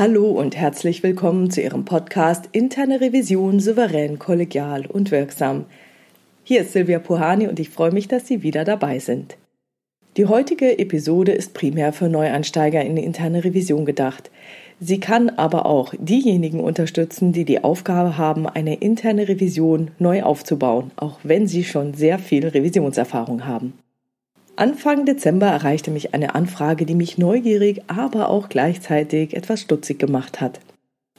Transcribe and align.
Hallo 0.00 0.30
und 0.30 0.56
herzlich 0.56 1.02
willkommen 1.02 1.50
zu 1.50 1.60
Ihrem 1.60 1.84
Podcast 1.84 2.48
Interne 2.52 3.02
Revision 3.02 3.60
souverän, 3.60 4.18
kollegial 4.18 4.86
und 4.86 5.10
wirksam. 5.10 5.66
Hier 6.42 6.62
ist 6.62 6.72
Silvia 6.72 6.98
Puhani 6.98 7.48
und 7.48 7.60
ich 7.60 7.68
freue 7.68 7.92
mich, 7.92 8.08
dass 8.08 8.26
Sie 8.26 8.42
wieder 8.42 8.64
dabei 8.64 8.98
sind. 8.98 9.36
Die 10.16 10.24
heutige 10.24 10.78
Episode 10.78 11.32
ist 11.32 11.52
primär 11.52 11.92
für 11.92 12.08
Neueinsteiger 12.08 12.82
in 12.82 12.96
interne 12.96 13.44
Revision 13.44 13.84
gedacht. 13.84 14.30
Sie 14.80 15.00
kann 15.00 15.28
aber 15.28 15.66
auch 15.66 15.92
diejenigen 15.98 16.60
unterstützen, 16.60 17.32
die 17.34 17.44
die 17.44 17.62
Aufgabe 17.62 18.16
haben, 18.16 18.46
eine 18.46 18.76
interne 18.76 19.28
Revision 19.28 19.90
neu 19.98 20.22
aufzubauen, 20.22 20.92
auch 20.96 21.18
wenn 21.24 21.46
sie 21.46 21.62
schon 21.62 21.92
sehr 21.92 22.18
viel 22.18 22.48
Revisionserfahrung 22.48 23.44
haben. 23.44 23.74
Anfang 24.60 25.06
Dezember 25.06 25.46
erreichte 25.46 25.90
mich 25.90 26.12
eine 26.12 26.34
Anfrage, 26.34 26.84
die 26.84 26.94
mich 26.94 27.16
neugierig, 27.16 27.80
aber 27.86 28.28
auch 28.28 28.50
gleichzeitig 28.50 29.34
etwas 29.34 29.62
stutzig 29.62 29.98
gemacht 29.98 30.42
hat. 30.42 30.60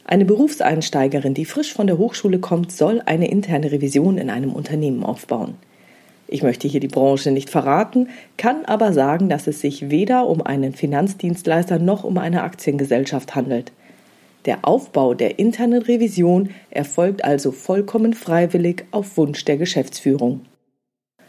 Eine 0.06 0.26
Berufseinsteigerin, 0.26 1.34
die 1.34 1.46
frisch 1.46 1.74
von 1.74 1.88
der 1.88 1.98
Hochschule 1.98 2.38
kommt, 2.38 2.72
soll 2.72 3.02
eine 3.04 3.32
interne 3.32 3.72
Revision 3.72 4.20
in 4.20 4.30
einem 4.30 4.54
Unternehmen 4.54 5.04
aufbauen. 5.04 5.56
Ich 6.28 6.44
möchte 6.44 6.68
hier 6.68 6.82
die 6.82 6.88
Branche 6.88 7.32
nicht 7.32 7.50
verraten, 7.50 8.10
kann 8.38 8.64
aber 8.66 8.94
sagen, 8.94 9.28
dass 9.28 9.48
es 9.48 9.60
sich 9.60 9.90
weder 9.90 10.28
um 10.28 10.44
einen 10.44 10.74
Finanzdienstleister 10.74 11.80
noch 11.80 12.04
um 12.04 12.20
eine 12.20 12.44
Aktiengesellschaft 12.44 13.34
handelt. 13.34 13.72
Der 14.46 14.68
Aufbau 14.68 15.16
der 15.16 15.40
internen 15.40 15.82
Revision 15.82 16.52
erfolgt 16.70 17.26
also 17.26 17.52
vollkommen 17.52 18.14
freiwillig 18.14 18.86
auf 18.92 19.18
Wunsch 19.18 19.44
der 19.46 19.58
Geschäftsführung. 19.58 20.42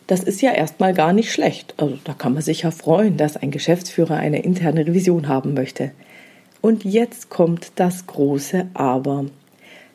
Das 0.06 0.22
ist 0.22 0.42
ja 0.42 0.53
erstmal 0.53 0.95
gar 0.95 1.12
nicht 1.12 1.33
schlecht. 1.33 1.75
Also 1.77 1.98
da 2.05 2.12
kann 2.12 2.34
man 2.34 2.42
sich 2.42 2.62
ja 2.62 2.70
freuen, 2.70 3.17
dass 3.17 3.36
ein 3.36 3.50
Geschäftsführer 3.50 4.17
eine 4.17 4.42
interne 4.42 4.86
Revision 4.86 5.28
haben 5.28 5.55
möchte. 5.55 5.92
Und 6.61 6.84
jetzt 6.84 7.31
kommt 7.31 7.72
das 7.77 8.06
große 8.06 8.67
Aber. 8.75 9.27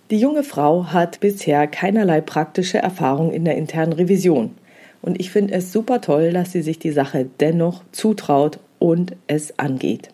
Die 0.10 0.20
junge 0.20 0.44
Frau 0.44 0.86
hat 0.86 1.20
bisher 1.20 1.68
keinerlei 1.68 2.22
praktische 2.22 2.78
Erfahrung 2.78 3.32
in 3.32 3.46
der 3.46 3.58
internen 3.58 3.94
Revision. 3.94 4.56
Und 5.02 5.20
ich 5.20 5.32
finde 5.32 5.54
es 5.54 5.72
super 5.72 6.02
toll, 6.02 6.32
dass 6.32 6.52
sie 6.52 6.62
sich 6.62 6.80
die 6.80 6.92
Sache 6.92 7.28
dennoch 7.40 7.84
zutraut 7.92 8.60
und 8.80 9.16
es 9.28 9.60
angeht. 9.60 10.10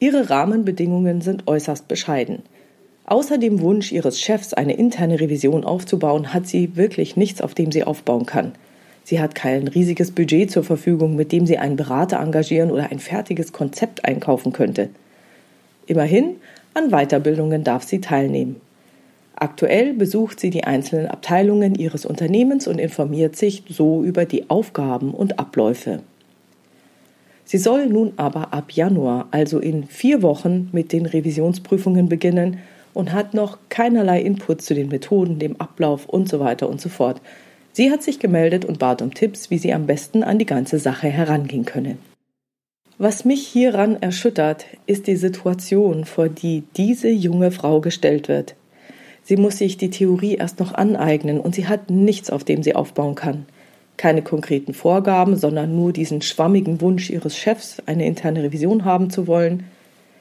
Ihre 0.00 0.30
Rahmenbedingungen 0.30 1.20
sind 1.20 1.46
äußerst 1.46 1.86
bescheiden. 1.86 2.42
Außer 3.04 3.38
dem 3.38 3.60
Wunsch 3.60 3.92
ihres 3.92 4.20
Chefs, 4.20 4.52
eine 4.52 4.74
interne 4.74 5.20
Revision 5.20 5.64
aufzubauen, 5.64 6.34
hat 6.34 6.46
sie 6.46 6.76
wirklich 6.76 7.16
nichts, 7.16 7.40
auf 7.40 7.54
dem 7.54 7.70
sie 7.70 7.84
aufbauen 7.84 8.26
kann. 8.26 8.52
Sie 9.04 9.20
hat 9.20 9.34
kein 9.34 9.68
riesiges 9.68 10.12
Budget 10.12 10.50
zur 10.50 10.64
Verfügung, 10.64 11.16
mit 11.16 11.32
dem 11.32 11.46
sie 11.46 11.58
einen 11.58 11.76
Berater 11.76 12.20
engagieren 12.20 12.70
oder 12.70 12.90
ein 12.90 13.00
fertiges 13.00 13.52
Konzept 13.52 14.04
einkaufen 14.04 14.52
könnte. 14.52 14.90
Immerhin, 15.86 16.36
an 16.74 16.90
Weiterbildungen 16.90 17.64
darf 17.64 17.82
sie 17.82 18.00
teilnehmen. 18.00 18.56
Aktuell 19.34 19.92
besucht 19.94 20.38
sie 20.38 20.50
die 20.50 20.64
einzelnen 20.64 21.08
Abteilungen 21.08 21.74
ihres 21.74 22.06
Unternehmens 22.06 22.68
und 22.68 22.78
informiert 22.78 23.34
sich 23.34 23.64
so 23.68 24.04
über 24.04 24.24
die 24.24 24.48
Aufgaben 24.48 25.12
und 25.12 25.38
Abläufe. 25.38 26.00
Sie 27.44 27.58
soll 27.58 27.86
nun 27.86 28.12
aber 28.16 28.54
ab 28.54 28.70
Januar, 28.70 29.26
also 29.32 29.58
in 29.58 29.84
vier 29.84 30.22
Wochen, 30.22 30.68
mit 30.72 30.92
den 30.92 31.06
Revisionsprüfungen 31.06 32.08
beginnen 32.08 32.58
und 32.94 33.12
hat 33.12 33.34
noch 33.34 33.58
keinerlei 33.68 34.20
Input 34.20 34.62
zu 34.62 34.74
den 34.74 34.88
Methoden, 34.88 35.38
dem 35.38 35.60
Ablauf 35.60 36.06
und 36.06 36.28
so 36.28 36.38
weiter 36.38 36.68
und 36.68 36.80
so 36.80 36.88
fort. 36.88 37.20
Sie 37.72 37.90
hat 37.90 38.02
sich 38.02 38.18
gemeldet 38.18 38.64
und 38.64 38.78
bat 38.78 39.00
um 39.00 39.14
Tipps, 39.14 39.50
wie 39.50 39.58
sie 39.58 39.72
am 39.72 39.86
besten 39.86 40.22
an 40.22 40.38
die 40.38 40.46
ganze 40.46 40.78
Sache 40.78 41.08
herangehen 41.08 41.64
könne. 41.64 41.96
Was 42.98 43.24
mich 43.24 43.46
hieran 43.46 44.00
erschüttert, 44.00 44.66
ist 44.86 45.06
die 45.06 45.16
Situation, 45.16 46.04
vor 46.04 46.28
die 46.28 46.64
diese 46.76 47.08
junge 47.08 47.50
Frau 47.50 47.80
gestellt 47.80 48.28
wird. 48.28 48.54
Sie 49.24 49.36
muss 49.36 49.58
sich 49.58 49.76
die 49.76 49.90
Theorie 49.90 50.34
erst 50.34 50.60
noch 50.60 50.74
aneignen 50.74 51.40
und 51.40 51.54
sie 51.54 51.66
hat 51.66 51.90
nichts, 51.90 52.30
auf 52.30 52.44
dem 52.44 52.62
sie 52.62 52.74
aufbauen 52.74 53.14
kann. 53.14 53.46
Keine 53.96 54.22
konkreten 54.22 54.74
Vorgaben, 54.74 55.36
sondern 55.36 55.74
nur 55.74 55.92
diesen 55.92 56.22
schwammigen 56.22 56.80
Wunsch 56.80 57.08
ihres 57.08 57.36
Chefs, 57.36 57.82
eine 57.86 58.06
interne 58.06 58.42
Revision 58.42 58.84
haben 58.84 59.10
zu 59.10 59.26
wollen, 59.26 59.64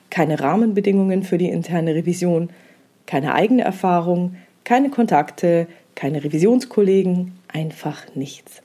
keine 0.10 0.40
Rahmenbedingungen 0.40 1.24
für 1.24 1.38
die 1.38 1.50
interne 1.50 1.96
Revision, 1.96 2.50
keine 3.06 3.34
eigene 3.34 3.64
Erfahrung, 3.64 4.36
keine 4.64 4.90
Kontakte, 4.90 5.68
keine 5.96 6.24
Revisionskollegen, 6.24 7.34
einfach 7.54 8.16
nichts. 8.16 8.62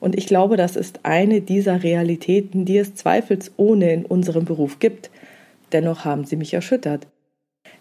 Und 0.00 0.16
ich 0.16 0.26
glaube, 0.26 0.56
das 0.56 0.76
ist 0.76 1.00
eine 1.04 1.40
dieser 1.40 1.82
Realitäten, 1.82 2.64
die 2.64 2.78
es 2.78 2.94
zweifelsohne 2.94 3.92
in 3.92 4.04
unserem 4.04 4.44
Beruf 4.44 4.78
gibt. 4.78 5.10
Dennoch 5.72 6.04
haben 6.04 6.24
sie 6.24 6.36
mich 6.36 6.54
erschüttert. 6.54 7.06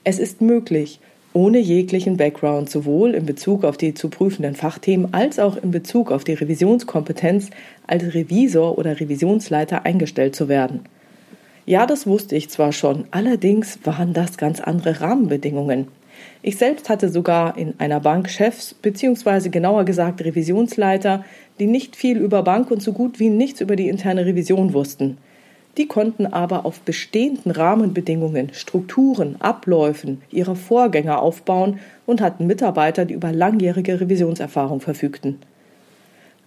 Es 0.04 0.20
ist 0.20 0.42
möglich, 0.42 1.00
ohne 1.34 1.60
jeglichen 1.60 2.18
Background 2.18 2.70
sowohl 2.70 3.14
in 3.14 3.26
Bezug 3.26 3.64
auf 3.64 3.78
die 3.78 3.94
zu 3.94 4.10
prüfenden 4.10 4.56
Fachthemen 4.56 5.14
als 5.14 5.38
auch 5.38 5.56
in 5.56 5.70
Bezug 5.70 6.12
auf 6.12 6.24
die 6.24 6.34
Revisionskompetenz 6.34 7.52
als 7.86 8.16
Revisor 8.16 8.78
oder 8.78 9.00
Revisionsleiter 9.00 9.86
eingestellt 9.86 10.36
zu 10.36 10.48
werden. 10.48 10.82
Ja, 11.68 11.86
das 11.86 12.08
wusste 12.08 12.36
ich 12.36 12.50
zwar 12.50 12.72
schon, 12.72 13.06
allerdings 13.12 13.80
waren 13.84 14.14
das 14.14 14.38
ganz 14.38 14.62
andere 14.62 15.02
Rahmenbedingungen. 15.02 15.90
Ich 16.42 16.58
selbst 16.58 16.90
hatte 16.90 17.10
sogar 17.10 17.58
in 17.58 17.74
einer 17.80 18.00
Bank 18.00 18.30
Chefs 18.30 18.74
beziehungsweise 18.74 19.50
genauer 19.50 19.86
gesagt 19.86 20.24
Revisionsleiter, 20.24 21.26
die 21.60 21.68
nicht 21.68 21.96
viel 21.96 22.18
über 22.18 22.44
Bank 22.44 22.72
und 22.72 22.82
so 22.82 22.94
gut 22.94 23.20
wie 23.20 23.30
nichts 23.30 23.62
über 23.62 23.76
die 23.76 23.90
interne 23.90 24.26
Revision 24.26 24.74
wussten. 24.74 25.18
Die 25.78 25.88
konnten 25.88 26.26
aber 26.26 26.66
auf 26.66 26.80
bestehenden 26.82 27.52
Rahmenbedingungen, 27.52 28.50
Strukturen, 28.54 29.36
Abläufen 29.40 30.22
ihrer 30.32 30.56
Vorgänger 30.56 31.22
aufbauen 31.22 31.80
und 32.08 32.20
hatten 32.20 32.48
Mitarbeiter, 32.48 33.06
die 33.06 33.14
über 33.14 33.32
langjährige 33.32 34.02
Revisionserfahrung 34.02 34.82
verfügten. 34.82 35.38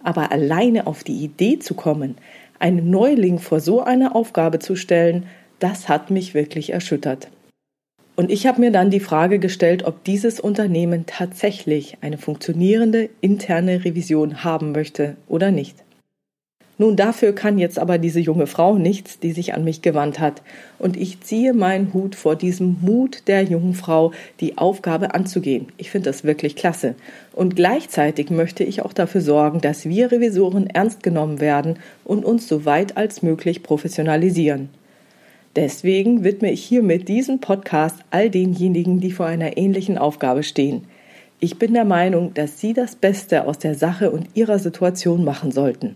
Aber 0.03 0.31
alleine 0.31 0.85
auf 0.87 1.03
die 1.03 1.23
Idee 1.23 1.59
zu 1.59 1.75
kommen, 1.75 2.17
einen 2.59 2.89
Neuling 2.89 3.39
vor 3.39 3.59
so 3.61 3.81
eine 3.81 4.15
Aufgabe 4.15 4.59
zu 4.59 4.75
stellen, 4.75 5.25
das 5.59 5.87
hat 5.87 6.11
mich 6.11 6.33
wirklich 6.33 6.73
erschüttert. 6.73 7.29
Und 8.15 8.29
ich 8.29 8.45
habe 8.45 8.59
mir 8.59 8.71
dann 8.71 8.91
die 8.91 8.99
Frage 8.99 9.39
gestellt, 9.39 9.83
ob 9.83 10.03
dieses 10.03 10.39
Unternehmen 10.39 11.05
tatsächlich 11.05 11.97
eine 12.01 12.17
funktionierende 12.17 13.09
interne 13.21 13.85
Revision 13.85 14.43
haben 14.43 14.73
möchte 14.73 15.15
oder 15.27 15.51
nicht. 15.51 15.83
Nun, 16.81 16.95
dafür 16.95 17.35
kann 17.35 17.59
jetzt 17.59 17.77
aber 17.77 17.99
diese 17.99 18.19
junge 18.19 18.47
Frau 18.47 18.75
nichts, 18.79 19.19
die 19.19 19.33
sich 19.33 19.53
an 19.53 19.63
mich 19.63 19.83
gewandt 19.83 20.19
hat. 20.19 20.41
Und 20.79 20.97
ich 20.97 21.21
ziehe 21.21 21.53
meinen 21.53 21.93
Hut 21.93 22.15
vor 22.15 22.35
diesem 22.35 22.77
Mut 22.81 23.27
der 23.27 23.43
jungen 23.43 23.75
Frau, 23.75 24.13
die 24.39 24.57
Aufgabe 24.57 25.13
anzugehen. 25.13 25.67
Ich 25.77 25.91
finde 25.91 26.09
das 26.09 26.23
wirklich 26.23 26.55
klasse. 26.55 26.95
Und 27.33 27.55
gleichzeitig 27.55 28.31
möchte 28.31 28.63
ich 28.63 28.81
auch 28.81 28.93
dafür 28.93 29.21
sorgen, 29.21 29.61
dass 29.61 29.85
wir 29.85 30.11
Revisoren 30.11 30.65
ernst 30.65 31.03
genommen 31.03 31.39
werden 31.39 31.77
und 32.03 32.25
uns 32.25 32.47
so 32.47 32.65
weit 32.65 32.97
als 32.97 33.21
möglich 33.21 33.61
professionalisieren. 33.61 34.69
Deswegen 35.55 36.23
widme 36.23 36.51
ich 36.51 36.63
hiermit 36.63 37.09
diesen 37.09 37.41
Podcast 37.41 37.97
all 38.09 38.29
denjenigen, 38.29 39.01
die 39.01 39.11
vor 39.11 39.25
einer 39.25 39.57
ähnlichen 39.57 39.97
Aufgabe 39.97 40.43
stehen. 40.43 40.85
Ich 41.41 41.59
bin 41.59 41.73
der 41.73 41.85
Meinung, 41.85 42.33
dass 42.33 42.61
Sie 42.61 42.73
das 42.73 42.95
Beste 42.95 43.45
aus 43.45 43.57
der 43.57 43.75
Sache 43.75 44.11
und 44.11 44.29
Ihrer 44.35 44.59
Situation 44.59 45.25
machen 45.25 45.51
sollten. 45.51 45.95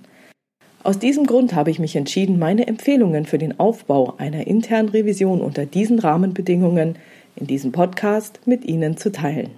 Aus 0.83 0.99
diesem 0.99 1.25
Grund 1.25 1.55
habe 1.55 1.71
ich 1.71 1.79
mich 1.79 1.95
entschieden, 1.95 2.37
meine 2.37 2.67
Empfehlungen 2.67 3.25
für 3.25 3.37
den 3.37 3.59
Aufbau 3.59 4.15
einer 4.17 4.45
internen 4.45 4.89
Revision 4.89 5.41
unter 5.41 5.65
diesen 5.65 5.99
Rahmenbedingungen 5.99 6.97
in 7.35 7.47
diesem 7.47 7.71
Podcast 7.71 8.41
mit 8.45 8.65
Ihnen 8.65 8.97
zu 8.97 9.11
teilen. 9.11 9.51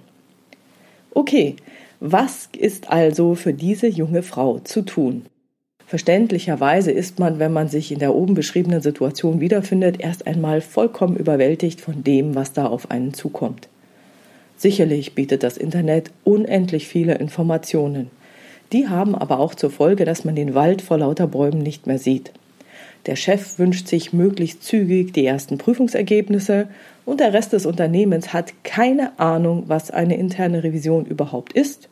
Okay, 1.12 1.56
was 2.00 2.48
ist 2.56 2.90
also 2.90 3.34
für 3.34 3.52
diese 3.52 3.88
junge 3.88 4.22
Frau 4.22 4.60
zu 4.60 4.82
tun? 4.82 5.26
Verständlicherweise 5.88 6.90
ist 6.90 7.18
man, 7.18 7.38
wenn 7.38 7.50
man 7.50 7.68
sich 7.68 7.90
in 7.90 7.98
der 7.98 8.14
oben 8.14 8.34
beschriebenen 8.34 8.82
Situation 8.82 9.40
wiederfindet, 9.40 9.98
erst 10.00 10.26
einmal 10.26 10.60
vollkommen 10.60 11.16
überwältigt 11.16 11.80
von 11.80 12.04
dem, 12.04 12.34
was 12.34 12.52
da 12.52 12.66
auf 12.66 12.90
einen 12.90 13.14
zukommt. 13.14 13.70
Sicherlich 14.58 15.14
bietet 15.14 15.42
das 15.42 15.56
Internet 15.56 16.10
unendlich 16.24 16.86
viele 16.88 17.14
Informationen. 17.14 18.10
Die 18.70 18.86
haben 18.88 19.14
aber 19.14 19.38
auch 19.38 19.54
zur 19.54 19.70
Folge, 19.70 20.04
dass 20.04 20.26
man 20.26 20.36
den 20.36 20.54
Wald 20.54 20.82
vor 20.82 20.98
lauter 20.98 21.26
Bäumen 21.26 21.62
nicht 21.62 21.86
mehr 21.86 21.98
sieht. 21.98 22.32
Der 23.06 23.16
Chef 23.16 23.58
wünscht 23.58 23.88
sich 23.88 24.12
möglichst 24.12 24.64
zügig 24.64 25.14
die 25.14 25.24
ersten 25.24 25.56
Prüfungsergebnisse 25.56 26.68
und 27.06 27.18
der 27.20 27.32
Rest 27.32 27.54
des 27.54 27.64
Unternehmens 27.64 28.34
hat 28.34 28.52
keine 28.62 29.18
Ahnung, 29.18 29.64
was 29.68 29.90
eine 29.90 30.18
interne 30.18 30.62
Revision 30.62 31.06
überhaupt 31.06 31.54
ist 31.54 31.88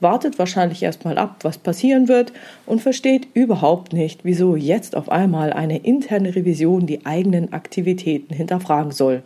wartet 0.00 0.38
wahrscheinlich 0.38 0.82
erstmal 0.82 1.18
ab, 1.18 1.36
was 1.42 1.58
passieren 1.58 2.08
wird 2.08 2.32
und 2.66 2.80
versteht 2.80 3.28
überhaupt 3.34 3.92
nicht, 3.92 4.24
wieso 4.24 4.56
jetzt 4.56 4.96
auf 4.96 5.10
einmal 5.10 5.52
eine 5.52 5.78
interne 5.78 6.34
Revision 6.34 6.86
die 6.86 7.06
eigenen 7.06 7.52
Aktivitäten 7.52 8.34
hinterfragen 8.34 8.92
soll. 8.92 9.22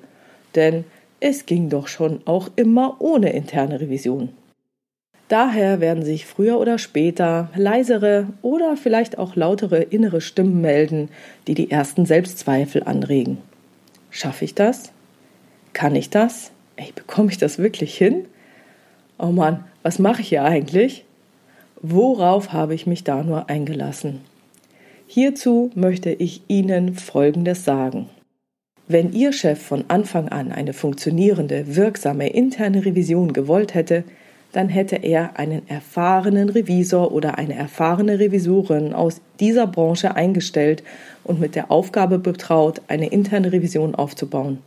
Denn 0.54 0.84
es 1.20 1.46
ging 1.46 1.70
doch 1.70 1.88
schon 1.88 2.20
auch 2.26 2.50
immer 2.56 2.96
ohne 3.00 3.32
interne 3.32 3.80
Revision. 3.80 4.30
Daher 5.28 5.80
werden 5.80 6.04
sich 6.04 6.26
früher 6.26 6.60
oder 6.60 6.78
später 6.78 7.48
leisere 7.56 8.26
oder 8.42 8.76
vielleicht 8.76 9.16
auch 9.16 9.36
lautere 9.36 9.80
innere 9.80 10.20
Stimmen 10.20 10.60
melden, 10.60 11.08
die 11.46 11.54
die 11.54 11.70
ersten 11.70 12.04
Selbstzweifel 12.04 12.82
anregen. 12.84 13.38
Schaffe 14.10 14.44
ich 14.44 14.54
das? 14.54 14.92
Kann 15.72 15.96
ich 15.96 16.10
das? 16.10 16.50
Ey, 16.76 16.92
bekomme 16.94 17.30
ich 17.30 17.38
das 17.38 17.58
wirklich 17.58 17.96
hin? 17.96 18.26
Oh 19.18 19.32
Mann, 19.32 19.64
was 19.84 19.98
mache 19.98 20.22
ich 20.22 20.30
hier 20.30 20.42
eigentlich? 20.44 21.04
Worauf 21.82 22.54
habe 22.54 22.74
ich 22.74 22.86
mich 22.86 23.04
da 23.04 23.22
nur 23.22 23.50
eingelassen? 23.50 24.22
Hierzu 25.06 25.70
möchte 25.74 26.10
ich 26.10 26.40
Ihnen 26.48 26.94
Folgendes 26.94 27.66
sagen. 27.66 28.08
Wenn 28.88 29.12
Ihr 29.12 29.34
Chef 29.34 29.60
von 29.60 29.84
Anfang 29.88 30.30
an 30.30 30.52
eine 30.52 30.72
funktionierende, 30.72 31.76
wirksame 31.76 32.28
interne 32.30 32.86
Revision 32.86 33.34
gewollt 33.34 33.74
hätte, 33.74 34.04
dann 34.52 34.70
hätte 34.70 34.96
er 34.96 35.38
einen 35.38 35.68
erfahrenen 35.68 36.48
Revisor 36.48 37.12
oder 37.12 37.36
eine 37.36 37.54
erfahrene 37.54 38.18
Revisorin 38.18 38.94
aus 38.94 39.20
dieser 39.38 39.66
Branche 39.66 40.16
eingestellt 40.16 40.82
und 41.24 41.40
mit 41.40 41.54
der 41.56 41.70
Aufgabe 41.70 42.18
betraut, 42.18 42.80
eine 42.88 43.08
interne 43.08 43.52
Revision 43.52 43.94
aufzubauen. 43.94 44.60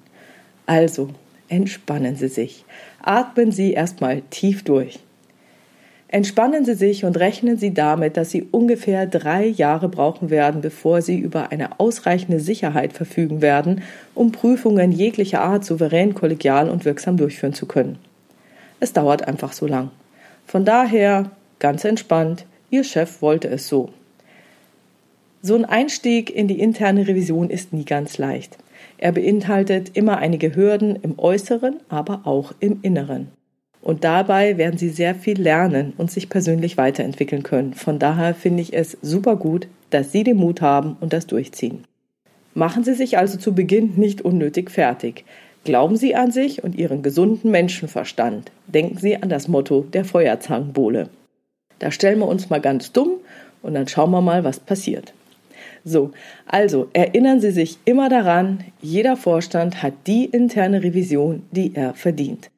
Also, 0.67 1.09
entspannen 1.49 2.15
Sie 2.15 2.27
sich. 2.27 2.65
Atmen 3.01 3.51
Sie 3.51 3.73
erstmal 3.73 4.21
tief 4.29 4.63
durch. 4.63 4.99
Entspannen 6.09 6.63
Sie 6.63 6.75
sich 6.75 7.03
und 7.03 7.17
rechnen 7.17 7.57
Sie 7.57 7.73
damit, 7.73 8.15
dass 8.15 8.31
Sie 8.31 8.43
ungefähr 8.43 9.05
drei 9.07 9.45
Jahre 9.45 9.89
brauchen 9.89 10.29
werden, 10.29 10.61
bevor 10.61 11.01
Sie 11.01 11.19
über 11.19 11.51
eine 11.51 11.81
ausreichende 11.81 12.39
Sicherheit 12.39 12.93
verfügen 12.93 13.41
werden, 13.41 13.81
um 14.15 14.31
Prüfungen 14.31 14.93
jeglicher 14.93 15.41
Art 15.41 15.65
souverän, 15.65 16.13
kollegial 16.13 16.69
und 16.69 16.85
wirksam 16.85 17.17
durchführen 17.17 17.53
zu 17.53 17.65
können. 17.65 17.97
Es 18.79 18.93
dauert 18.93 19.27
einfach 19.27 19.51
so 19.51 19.67
lang. 19.67 19.91
Von 20.45 20.63
daher 20.63 21.31
ganz 21.59 21.83
entspannt, 21.83 22.45
Ihr 22.69 22.85
Chef 22.85 23.21
wollte 23.21 23.49
es 23.49 23.67
so. 23.67 23.89
So 25.41 25.55
ein 25.55 25.65
Einstieg 25.65 26.33
in 26.33 26.47
die 26.47 26.59
interne 26.59 27.07
Revision 27.07 27.49
ist 27.49 27.73
nie 27.73 27.85
ganz 27.85 28.17
leicht. 28.17 28.57
Er 28.97 29.11
beinhaltet 29.11 29.95
immer 29.95 30.17
einige 30.17 30.55
Hürden 30.55 30.95
im 31.01 31.19
Äußeren, 31.19 31.81
aber 31.89 32.21
auch 32.23 32.53
im 32.59 32.79
Inneren. 32.81 33.36
Und 33.87 34.03
dabei 34.03 34.57
werden 34.57 34.77
Sie 34.77 34.89
sehr 34.89 35.15
viel 35.15 35.41
lernen 35.41 35.93
und 35.95 36.11
sich 36.11 36.27
persönlich 36.27 36.75
weiterentwickeln 36.75 37.43
können. 37.43 37.73
Von 37.73 37.99
daher 37.99 38.35
finde 38.35 38.61
ich 38.61 38.73
es 38.73 38.97
super 39.01 39.37
gut, 39.37 39.69
dass 39.91 40.11
Sie 40.11 40.25
den 40.25 40.35
Mut 40.35 40.59
haben 40.59 40.97
und 40.99 41.13
das 41.13 41.25
durchziehen. 41.25 41.85
Machen 42.53 42.83
Sie 42.83 42.95
sich 42.95 43.17
also 43.17 43.37
zu 43.37 43.55
Beginn 43.55 43.93
nicht 43.95 44.23
unnötig 44.23 44.71
fertig. 44.71 45.23
Glauben 45.63 45.95
Sie 45.95 46.15
an 46.15 46.31
sich 46.33 46.65
und 46.65 46.75
Ihren 46.75 47.01
gesunden 47.01 47.49
Menschenverstand. 47.49 48.51
Denken 48.67 48.97
Sie 48.97 49.15
an 49.15 49.29
das 49.29 49.47
Motto 49.47 49.85
der 49.93 50.03
Feuerzangenbowle. 50.03 51.07
Da 51.79 51.89
stellen 51.89 52.19
wir 52.19 52.27
uns 52.27 52.49
mal 52.49 52.59
ganz 52.59 52.91
dumm 52.91 53.11
und 53.61 53.73
dann 53.73 53.87
schauen 53.87 54.11
wir 54.11 54.19
mal, 54.19 54.43
was 54.43 54.59
passiert. 54.59 55.13
So, 55.85 56.11
also 56.45 56.89
erinnern 56.91 57.39
Sie 57.39 57.51
sich 57.51 57.77
immer 57.85 58.09
daran, 58.09 58.65
jeder 58.81 59.15
Vorstand 59.15 59.81
hat 59.81 59.93
die 60.07 60.25
interne 60.25 60.83
Revision, 60.83 61.43
die 61.51 61.73
er 61.73 61.93
verdient. 61.93 62.49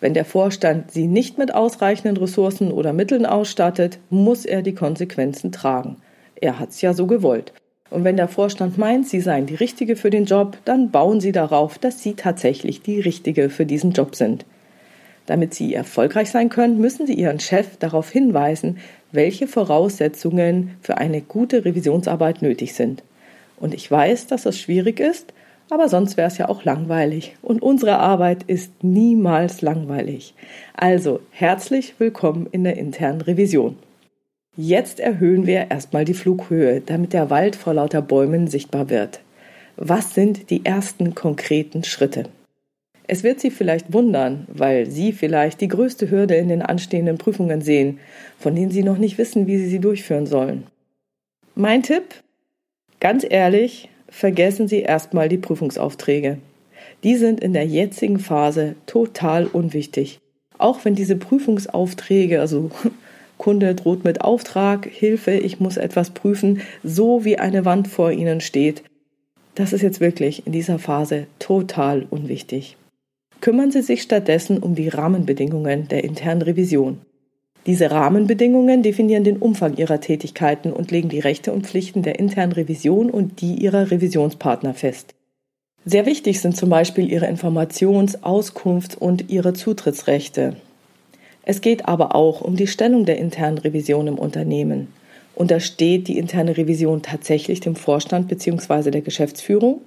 Wenn 0.00 0.14
der 0.14 0.24
Vorstand 0.24 0.92
sie 0.92 1.06
nicht 1.06 1.38
mit 1.38 1.54
ausreichenden 1.54 2.16
Ressourcen 2.16 2.70
oder 2.70 2.92
Mitteln 2.92 3.26
ausstattet, 3.26 3.98
muss 4.10 4.44
er 4.44 4.62
die 4.62 4.74
Konsequenzen 4.74 5.50
tragen. 5.50 5.96
Er 6.40 6.58
hat's 6.60 6.80
ja 6.80 6.92
so 6.92 7.06
gewollt. 7.06 7.52
Und 7.90 8.04
wenn 8.04 8.16
der 8.16 8.28
Vorstand 8.28 8.76
meint, 8.76 9.08
Sie 9.08 9.20
seien 9.20 9.46
die 9.46 9.54
Richtige 9.54 9.96
für 9.96 10.10
den 10.10 10.26
Job, 10.26 10.58
dann 10.64 10.90
bauen 10.90 11.20
Sie 11.20 11.32
darauf, 11.32 11.78
dass 11.78 12.02
Sie 12.02 12.14
tatsächlich 12.14 12.82
die 12.82 13.00
Richtige 13.00 13.48
für 13.48 13.64
diesen 13.64 13.92
Job 13.92 14.14
sind. 14.14 14.44
Damit 15.26 15.54
Sie 15.54 15.74
erfolgreich 15.74 16.30
sein 16.30 16.48
können, 16.48 16.80
müssen 16.80 17.06
Sie 17.06 17.14
Ihren 17.14 17.40
Chef 17.40 17.76
darauf 17.78 18.10
hinweisen, 18.10 18.78
welche 19.10 19.46
Voraussetzungen 19.46 20.76
für 20.82 20.98
eine 20.98 21.22
gute 21.22 21.64
Revisionsarbeit 21.64 22.42
nötig 22.42 22.74
sind. 22.74 23.02
Und 23.58 23.74
ich 23.74 23.90
weiß, 23.90 24.26
dass 24.26 24.42
das 24.42 24.58
schwierig 24.58 25.00
ist, 25.00 25.32
aber 25.70 25.88
sonst 25.88 26.16
wäre 26.16 26.28
es 26.28 26.38
ja 26.38 26.48
auch 26.48 26.64
langweilig. 26.64 27.36
Und 27.42 27.62
unsere 27.62 27.98
Arbeit 27.98 28.42
ist 28.44 28.82
niemals 28.82 29.62
langweilig. 29.62 30.34
Also 30.74 31.20
herzlich 31.30 31.94
willkommen 31.98 32.48
in 32.50 32.64
der 32.64 32.76
internen 32.76 33.20
Revision. 33.20 33.76
Jetzt 34.56 34.98
erhöhen 34.98 35.46
wir 35.46 35.70
erstmal 35.70 36.04
die 36.04 36.14
Flughöhe, 36.14 36.80
damit 36.80 37.12
der 37.12 37.30
Wald 37.30 37.54
vor 37.54 37.74
lauter 37.74 38.02
Bäumen 38.02 38.48
sichtbar 38.48 38.90
wird. 38.90 39.20
Was 39.76 40.14
sind 40.14 40.50
die 40.50 40.64
ersten 40.64 41.14
konkreten 41.14 41.84
Schritte? 41.84 42.24
Es 43.06 43.22
wird 43.22 43.40
Sie 43.40 43.50
vielleicht 43.50 43.92
wundern, 43.92 44.46
weil 44.48 44.86
Sie 44.86 45.12
vielleicht 45.12 45.60
die 45.60 45.68
größte 45.68 46.10
Hürde 46.10 46.34
in 46.34 46.48
den 46.48 46.60
anstehenden 46.60 47.16
Prüfungen 47.16 47.62
sehen, 47.62 48.00
von 48.38 48.54
denen 48.54 48.70
Sie 48.70 48.82
noch 48.82 48.98
nicht 48.98 49.16
wissen, 49.16 49.46
wie 49.46 49.56
Sie 49.56 49.68
sie 49.68 49.78
durchführen 49.78 50.26
sollen. 50.26 50.66
Mein 51.54 51.82
Tipp? 51.82 52.04
Ganz 53.00 53.24
ehrlich, 53.28 53.88
vergessen 54.08 54.68
Sie 54.68 54.80
erstmal 54.80 55.28
die 55.28 55.38
Prüfungsaufträge. 55.38 56.38
Die 57.04 57.16
sind 57.16 57.40
in 57.40 57.52
der 57.52 57.66
jetzigen 57.66 58.18
Phase 58.18 58.74
total 58.86 59.46
unwichtig. 59.46 60.18
Auch 60.58 60.84
wenn 60.84 60.94
diese 60.94 61.16
Prüfungsaufträge, 61.16 62.40
also 62.40 62.70
Kunde 63.38 63.74
droht 63.74 64.04
mit 64.04 64.20
Auftrag, 64.20 64.86
Hilfe, 64.86 65.32
ich 65.32 65.60
muss 65.60 65.76
etwas 65.76 66.10
prüfen, 66.10 66.60
so 66.82 67.24
wie 67.24 67.38
eine 67.38 67.64
Wand 67.64 67.86
vor 67.86 68.10
Ihnen 68.10 68.40
steht. 68.40 68.82
Das 69.54 69.72
ist 69.72 69.82
jetzt 69.82 70.00
wirklich 70.00 70.46
in 70.46 70.52
dieser 70.52 70.78
Phase 70.78 71.26
total 71.38 72.06
unwichtig. 72.10 72.76
Kümmern 73.40 73.70
Sie 73.70 73.82
sich 73.82 74.02
stattdessen 74.02 74.58
um 74.58 74.74
die 74.74 74.88
Rahmenbedingungen 74.88 75.86
der 75.86 76.02
internen 76.02 76.42
Revision. 76.42 77.00
Diese 77.68 77.90
Rahmenbedingungen 77.90 78.82
definieren 78.82 79.24
den 79.24 79.36
Umfang 79.36 79.76
Ihrer 79.76 80.00
Tätigkeiten 80.00 80.72
und 80.72 80.90
legen 80.90 81.10
die 81.10 81.20
Rechte 81.20 81.52
und 81.52 81.66
Pflichten 81.66 82.02
der 82.02 82.18
internen 82.18 82.52
Revision 82.52 83.10
und 83.10 83.42
die 83.42 83.56
Ihrer 83.56 83.90
Revisionspartner 83.90 84.72
fest. 84.72 85.14
Sehr 85.84 86.06
wichtig 86.06 86.40
sind 86.40 86.56
zum 86.56 86.70
Beispiel 86.70 87.12
Ihre 87.12 87.26
Informations-, 87.26 88.22
Auskunfts- 88.22 88.96
und 88.96 89.28
Ihre 89.28 89.52
Zutrittsrechte. 89.52 90.56
Es 91.42 91.60
geht 91.60 91.86
aber 91.86 92.14
auch 92.14 92.40
um 92.40 92.56
die 92.56 92.68
Stellung 92.68 93.04
der 93.04 93.18
internen 93.18 93.58
Revision 93.58 94.06
im 94.06 94.18
Unternehmen. 94.18 94.88
Untersteht 95.34 96.08
die 96.08 96.16
interne 96.16 96.56
Revision 96.56 97.02
tatsächlich 97.02 97.60
dem 97.60 97.76
Vorstand 97.76 98.28
bzw. 98.28 98.90
der 98.90 99.02
Geschäftsführung? 99.02 99.82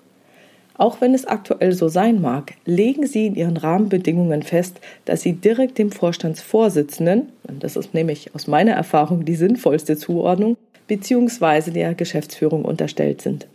Auch 0.81 1.00
wenn 1.00 1.14
es 1.14 1.28
aktuell 1.28 1.73
so 1.73 1.90
sein 1.90 2.21
mag, 2.21 2.56
legen 2.66 3.06
Sie 3.06 3.28
in 3.28 3.35
Ihren 3.35 3.57
Rahmenbedingungen 3.57 4.42
fest, 4.42 4.81
dass 5.06 5.21
Sie 5.21 5.33
direkt 5.33 5.78
dem 5.78 5.92
Vorstandsvorsitzenden, 5.92 7.30
und 7.47 7.64
das 7.64 7.76
ist 7.76 7.94
nämlich 7.94 8.33
aus 8.33 8.47
meiner 8.47 8.71
Erfahrung 8.71 9.23
die 9.23 9.35
sinnvollste 9.35 9.95
Zuordnung, 9.95 10.57
bzw. 10.88 11.69
der 11.69 11.94
Geschäftsführung 11.94 12.66
unterstellt 12.66 13.21
sind. 13.21 13.45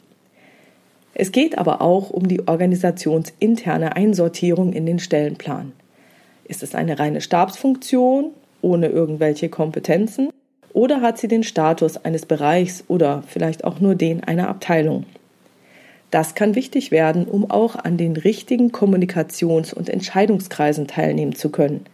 Es 1.15 1.33
geht 1.33 1.59
aber 1.59 1.83
auch 1.83 2.11
um 2.11 2.29
die 2.29 2.47
organisationsinterne 2.47 3.97
Einsortierung 3.97 4.73
in 4.73 4.87
den 4.87 5.01
Stellenplan. 5.01 5.73
Ist 6.45 6.63
es 6.63 6.77
eine 6.77 7.01
reine 7.01 7.21
Stabsfunktion 7.21 8.31
ohne 8.63 8.87
irgendwelche 8.87 9.49
Kompetenzen 9.49 10.29
oder 10.73 11.01
hat 11.01 11.19
sie 11.19 11.27
den 11.27 11.43
Status 11.43 11.97
eines 11.97 12.25
Bereichs 12.25 12.85
oder 12.87 13.25
vielleicht 13.27 13.65
auch 13.65 13.81
nur 13.81 13.97
den 13.97 14.23
einer 14.23 14.47
Abteilung? 14.47 15.07
Das 16.11 16.35
kann 16.35 16.55
wichtig 16.55 16.91
werden, 16.91 17.27
um 17.27 17.51
auch 17.51 17.77
an 17.77 17.97
den 17.97 18.17
richtigen 18.17 18.71
Kommunikations- 18.71 19.75
und 19.75 19.89
Entscheidungskreisen 19.89 20.87
teilnehmen 20.87 21.35
zu 21.35 21.51
können. 21.51 21.87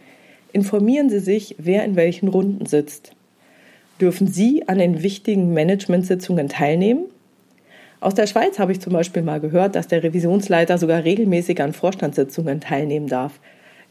Informieren 0.53 1.09
Sie 1.09 1.21
sich, 1.21 1.57
wer 1.59 1.85
in 1.85 1.97
welchen 1.97 2.29
Runden 2.29 2.67
sitzt. 2.67 3.13
Dürfen 4.01 4.27
Sie 4.27 4.69
an 4.69 4.79
den 4.79 5.03
wichtigen 5.03 5.55
Managementsitzungen 5.55 6.49
teilnehmen? 6.49 7.05
Aus 8.01 8.15
der 8.15 8.27
Schweiz 8.27 8.59
habe 8.59 8.73
ich 8.73 8.81
zum 8.81 8.93
Beispiel 8.93 9.23
mal 9.23 9.41
gehört, 9.41 9.77
dass 9.77 9.89
der 9.89 10.03
Revisionsleiter 10.03 10.77
sogar 10.77 11.05
regelmäßig 11.05 11.63
an 11.63 11.73
Vorstandssitzungen 11.73 12.61
teilnehmen 12.61 13.07
darf. 13.07 13.39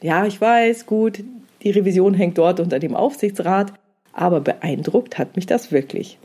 Ja, 0.01 0.25
ich 0.25 0.39
weiß, 0.39 0.85
gut, 0.85 1.23
die 1.63 1.71
Revision 1.71 2.13
hängt 2.13 2.37
dort 2.37 2.59
unter 2.59 2.79
dem 2.79 2.95
Aufsichtsrat, 2.95 3.73
aber 4.13 4.41
beeindruckt 4.41 5.17
hat 5.17 5.35
mich 5.35 5.45
das 5.45 5.71
wirklich. 5.71 6.17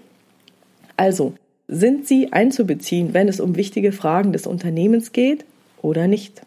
Also, 0.97 1.35
sind 1.69 2.07
sie 2.07 2.33
einzubeziehen, 2.33 3.15
wenn 3.15 3.29
es 3.29 3.41
um 3.41 3.57
wichtige 3.57 3.93
Fragen 3.93 4.33
des 4.33 4.47
Unternehmens 4.47 5.13
geht 5.13 5.45
oder 5.83 6.07
nicht? 6.07 6.43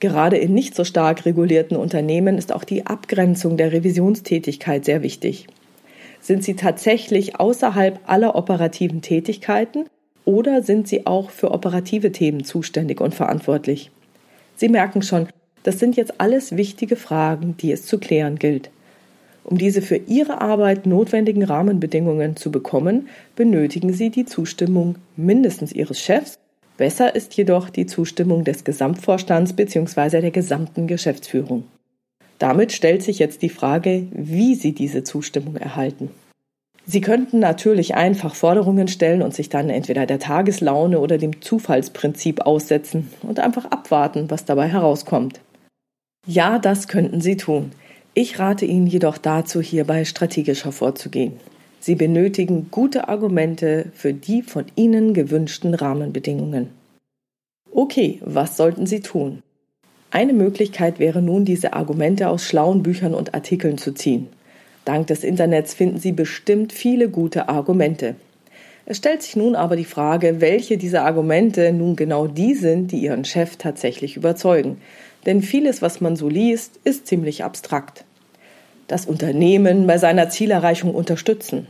Gerade 0.00 0.36
in 0.36 0.52
nicht 0.52 0.74
so 0.74 0.84
stark 0.84 1.26
regulierten 1.26 1.76
Unternehmen 1.76 2.38
ist 2.38 2.52
auch 2.52 2.64
die 2.64 2.86
Abgrenzung 2.86 3.56
der 3.56 3.72
Revisionstätigkeit 3.72 4.84
sehr 4.84 5.02
wichtig. 5.02 5.46
Sind 6.20 6.42
sie 6.44 6.54
tatsächlich 6.54 7.38
außerhalb 7.38 8.00
aller 8.06 8.34
operativen 8.34 9.02
Tätigkeiten 9.02 9.86
oder 10.24 10.62
sind 10.62 10.88
sie 10.88 11.06
auch 11.06 11.30
für 11.30 11.50
operative 11.50 12.12
Themen 12.12 12.44
zuständig 12.44 13.00
und 13.00 13.14
verantwortlich? 13.14 13.90
Sie 14.56 14.68
merken 14.68 15.02
schon, 15.02 15.28
das 15.62 15.78
sind 15.78 15.96
jetzt 15.96 16.20
alles 16.20 16.56
wichtige 16.56 16.96
Fragen, 16.96 17.56
die 17.56 17.72
es 17.72 17.86
zu 17.86 17.98
klären 17.98 18.38
gilt. 18.38 18.70
Um 19.44 19.58
diese 19.58 19.82
für 19.82 19.96
Ihre 19.96 20.40
Arbeit 20.40 20.86
notwendigen 20.86 21.42
Rahmenbedingungen 21.42 22.36
zu 22.36 22.50
bekommen, 22.50 23.08
benötigen 23.34 23.92
Sie 23.92 24.10
die 24.10 24.24
Zustimmung 24.24 24.96
mindestens 25.16 25.72
Ihres 25.72 26.00
Chefs. 26.00 26.38
Besser 26.76 27.14
ist 27.14 27.34
jedoch 27.36 27.70
die 27.70 27.86
Zustimmung 27.86 28.44
des 28.44 28.64
Gesamtvorstands 28.64 29.52
bzw. 29.54 30.20
der 30.20 30.30
gesamten 30.30 30.86
Geschäftsführung. 30.86 31.64
Damit 32.38 32.72
stellt 32.72 33.02
sich 33.02 33.18
jetzt 33.18 33.42
die 33.42 33.50
Frage, 33.50 34.06
wie 34.10 34.54
Sie 34.54 34.72
diese 34.72 35.04
Zustimmung 35.04 35.56
erhalten. 35.56 36.10
Sie 36.84 37.00
könnten 37.00 37.38
natürlich 37.38 37.94
einfach 37.94 38.34
Forderungen 38.34 38.88
stellen 38.88 39.22
und 39.22 39.34
sich 39.34 39.48
dann 39.48 39.70
entweder 39.70 40.06
der 40.06 40.18
Tageslaune 40.18 40.98
oder 40.98 41.18
dem 41.18 41.40
Zufallsprinzip 41.40 42.40
aussetzen 42.40 43.08
und 43.22 43.38
einfach 43.38 43.66
abwarten, 43.66 44.30
was 44.30 44.44
dabei 44.44 44.68
herauskommt. 44.68 45.40
Ja, 46.26 46.58
das 46.58 46.88
könnten 46.88 47.20
Sie 47.20 47.36
tun. 47.36 47.72
Ich 48.14 48.38
rate 48.38 48.66
Ihnen 48.66 48.86
jedoch 48.86 49.16
dazu, 49.16 49.62
hierbei 49.62 50.04
strategischer 50.04 50.70
vorzugehen. 50.70 51.32
Sie 51.80 51.94
benötigen 51.94 52.68
gute 52.70 53.08
Argumente 53.08 53.86
für 53.94 54.12
die 54.12 54.42
von 54.42 54.66
Ihnen 54.76 55.14
gewünschten 55.14 55.74
Rahmenbedingungen. 55.74 56.68
Okay, 57.70 58.20
was 58.22 58.58
sollten 58.58 58.84
Sie 58.86 59.00
tun? 59.00 59.42
Eine 60.10 60.34
Möglichkeit 60.34 60.98
wäre 60.98 61.22
nun, 61.22 61.46
diese 61.46 61.72
Argumente 61.72 62.28
aus 62.28 62.44
schlauen 62.44 62.82
Büchern 62.82 63.14
und 63.14 63.32
Artikeln 63.32 63.78
zu 63.78 63.94
ziehen. 63.94 64.28
Dank 64.84 65.06
des 65.06 65.24
Internets 65.24 65.72
finden 65.72 65.98
Sie 65.98 66.12
bestimmt 66.12 66.74
viele 66.74 67.08
gute 67.08 67.48
Argumente. 67.48 68.16
Es 68.84 68.98
stellt 68.98 69.22
sich 69.22 69.36
nun 69.36 69.54
aber 69.54 69.74
die 69.74 69.84
Frage, 69.86 70.40
welche 70.42 70.76
dieser 70.76 71.04
Argumente 71.06 71.72
nun 71.72 71.96
genau 71.96 72.26
die 72.26 72.54
sind, 72.54 72.92
die 72.92 72.98
Ihren 72.98 73.24
Chef 73.24 73.56
tatsächlich 73.56 74.16
überzeugen. 74.16 74.82
Denn 75.26 75.42
vieles, 75.42 75.82
was 75.82 76.00
man 76.00 76.16
so 76.16 76.28
liest, 76.28 76.80
ist 76.84 77.06
ziemlich 77.06 77.44
abstrakt. 77.44 78.04
Das 78.88 79.06
Unternehmen 79.06 79.86
bei 79.86 79.98
seiner 79.98 80.28
Zielerreichung 80.28 80.94
unterstützen. 80.94 81.66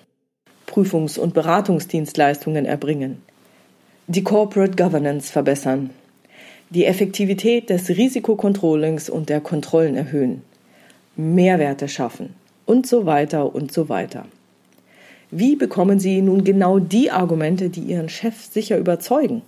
Prüfungs- 0.67 1.19
und 1.19 1.35
Beratungsdienstleistungen 1.35 2.65
erbringen. 2.65 3.23
Die 4.07 4.25
Corporate 4.25 4.77
Governance 4.77 5.31
verbessern. 5.31 5.91
Die 6.71 6.87
Effektivität 6.87 7.69
des 7.69 7.91
Risikokontrollings 7.91 9.11
und 9.11 9.29
der 9.29 9.41
Kontrollen 9.41 9.95
erhöhen. 9.95 10.43
Mehrwerte 11.17 11.89
schaffen 11.89 12.35
und 12.65 12.87
so 12.87 13.05
weiter 13.05 13.55
und 13.55 13.71
so 13.71 13.91
weiter. 13.91 14.25
Wie 15.31 15.57
bekommen 15.57 16.01
Sie 16.01 16.23
nun 16.23 16.45
genau 16.45 16.79
die 16.79 17.11
Argumente, 17.11 17.69
die 17.69 17.81
Ihren 17.81 18.09
Chef 18.09 18.35
sicher 18.51 18.79
überzeugen? 18.79 19.43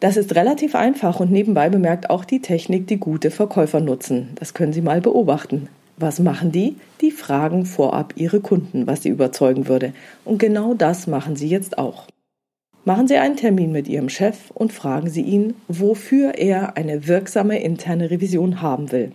Das 0.00 0.16
ist 0.16 0.34
relativ 0.34 0.74
einfach 0.74 1.20
und 1.20 1.32
nebenbei 1.32 1.70
bemerkt 1.70 2.10
auch 2.10 2.24
die 2.24 2.40
Technik, 2.40 2.86
die 2.86 2.98
gute 2.98 3.30
Verkäufer 3.30 3.80
nutzen. 3.80 4.28
Das 4.34 4.52
können 4.52 4.72
Sie 4.72 4.82
mal 4.82 5.00
beobachten. 5.00 5.68
Was 5.96 6.18
machen 6.18 6.52
die? 6.52 6.76
Die 7.00 7.10
fragen 7.10 7.64
vorab 7.64 8.12
ihre 8.16 8.40
Kunden, 8.40 8.86
was 8.86 9.02
sie 9.02 9.08
überzeugen 9.08 9.66
würde. 9.66 9.94
Und 10.26 10.38
genau 10.38 10.74
das 10.74 11.06
machen 11.06 11.36
Sie 11.36 11.48
jetzt 11.48 11.78
auch. 11.78 12.06
Machen 12.84 13.08
Sie 13.08 13.16
einen 13.16 13.36
Termin 13.36 13.72
mit 13.72 13.88
Ihrem 13.88 14.10
Chef 14.10 14.50
und 14.52 14.74
fragen 14.74 15.08
Sie 15.08 15.22
ihn, 15.22 15.54
wofür 15.68 16.34
er 16.36 16.76
eine 16.76 17.08
wirksame 17.08 17.60
interne 17.60 18.10
Revision 18.10 18.60
haben 18.60 18.92
will. 18.92 19.12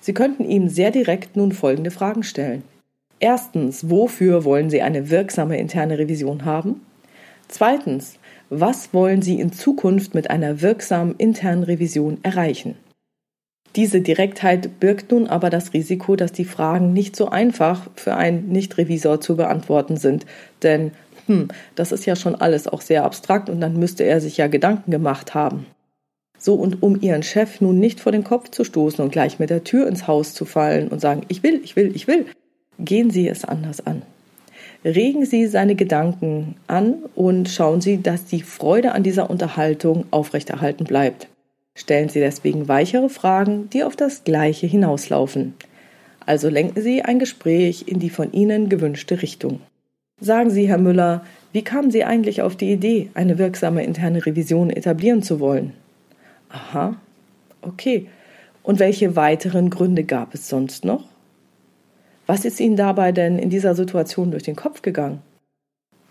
Sie 0.00 0.14
könnten 0.14 0.44
ihm 0.44 0.68
sehr 0.68 0.92
direkt 0.92 1.36
nun 1.36 1.52
folgende 1.52 1.90
Fragen 1.90 2.22
stellen. 2.22 2.62
Erstens, 3.18 3.90
wofür 3.90 4.44
wollen 4.44 4.70
Sie 4.70 4.80
eine 4.80 5.10
wirksame 5.10 5.58
interne 5.58 5.98
Revision 5.98 6.44
haben? 6.44 6.80
Zweitens, 7.48 8.19
was 8.50 8.92
wollen 8.92 9.22
Sie 9.22 9.40
in 9.40 9.52
Zukunft 9.52 10.14
mit 10.14 10.28
einer 10.28 10.60
wirksamen 10.60 11.14
internen 11.16 11.62
Revision 11.62 12.18
erreichen? 12.22 12.74
Diese 13.76 14.00
Direktheit 14.00 14.80
birgt 14.80 15.12
nun 15.12 15.28
aber 15.28 15.48
das 15.48 15.72
Risiko, 15.72 16.16
dass 16.16 16.32
die 16.32 16.44
Fragen 16.44 16.92
nicht 16.92 17.14
so 17.14 17.28
einfach 17.28 17.86
für 17.94 18.16
einen 18.16 18.48
Nicht-Revisor 18.48 19.20
zu 19.20 19.36
beantworten 19.36 19.96
sind. 19.96 20.26
Denn, 20.64 20.90
hm, 21.26 21.48
das 21.76 21.92
ist 21.92 22.04
ja 22.04 22.16
schon 22.16 22.34
alles 22.34 22.66
auch 22.66 22.80
sehr 22.80 23.04
abstrakt 23.04 23.48
und 23.48 23.60
dann 23.60 23.78
müsste 23.78 24.02
er 24.02 24.20
sich 24.20 24.36
ja 24.36 24.48
Gedanken 24.48 24.90
gemacht 24.90 25.34
haben. 25.34 25.66
So 26.36 26.54
und 26.54 26.82
um 26.82 27.00
ihren 27.00 27.22
Chef 27.22 27.60
nun 27.60 27.78
nicht 27.78 28.00
vor 28.00 28.10
den 28.10 28.24
Kopf 28.24 28.50
zu 28.50 28.64
stoßen 28.64 29.04
und 29.04 29.12
gleich 29.12 29.38
mit 29.38 29.50
der 29.50 29.62
Tür 29.62 29.86
ins 29.86 30.08
Haus 30.08 30.34
zu 30.34 30.44
fallen 30.44 30.88
und 30.88 31.00
sagen, 31.00 31.22
ich 31.28 31.44
will, 31.44 31.60
ich 31.62 31.76
will, 31.76 31.94
ich 31.94 32.08
will, 32.08 32.26
gehen 32.80 33.10
Sie 33.10 33.28
es 33.28 33.44
anders 33.44 33.86
an. 33.86 34.02
Regen 34.84 35.26
Sie 35.26 35.46
seine 35.46 35.74
Gedanken 35.74 36.56
an 36.66 36.94
und 37.14 37.50
schauen 37.50 37.82
Sie, 37.82 38.02
dass 38.02 38.24
die 38.24 38.40
Freude 38.40 38.92
an 38.92 39.02
dieser 39.02 39.28
Unterhaltung 39.28 40.06
aufrechterhalten 40.10 40.84
bleibt. 40.84 41.28
Stellen 41.74 42.08
Sie 42.08 42.20
deswegen 42.20 42.66
weichere 42.66 43.10
Fragen, 43.10 43.68
die 43.70 43.84
auf 43.84 43.94
das 43.94 44.24
Gleiche 44.24 44.66
hinauslaufen. 44.66 45.54
Also 46.24 46.48
lenken 46.48 46.80
Sie 46.80 47.02
ein 47.02 47.18
Gespräch 47.18 47.84
in 47.88 47.98
die 47.98 48.08
von 48.08 48.32
Ihnen 48.32 48.70
gewünschte 48.70 49.20
Richtung. 49.20 49.60
Sagen 50.18 50.50
Sie, 50.50 50.68
Herr 50.68 50.78
Müller, 50.78 51.24
wie 51.52 51.62
kamen 51.62 51.90
Sie 51.90 52.04
eigentlich 52.04 52.40
auf 52.40 52.56
die 52.56 52.72
Idee, 52.72 53.10
eine 53.12 53.36
wirksame 53.36 53.84
interne 53.84 54.24
Revision 54.24 54.70
etablieren 54.70 55.22
zu 55.22 55.40
wollen? 55.40 55.74
Aha, 56.48 56.96
okay. 57.60 58.06
Und 58.62 58.78
welche 58.78 59.14
weiteren 59.16 59.68
Gründe 59.68 60.04
gab 60.04 60.32
es 60.32 60.48
sonst 60.48 60.84
noch? 60.84 61.09
Was 62.30 62.44
ist 62.44 62.60
Ihnen 62.60 62.76
dabei 62.76 63.10
denn 63.10 63.40
in 63.40 63.50
dieser 63.50 63.74
Situation 63.74 64.30
durch 64.30 64.44
den 64.44 64.54
Kopf 64.54 64.82
gegangen? 64.82 65.20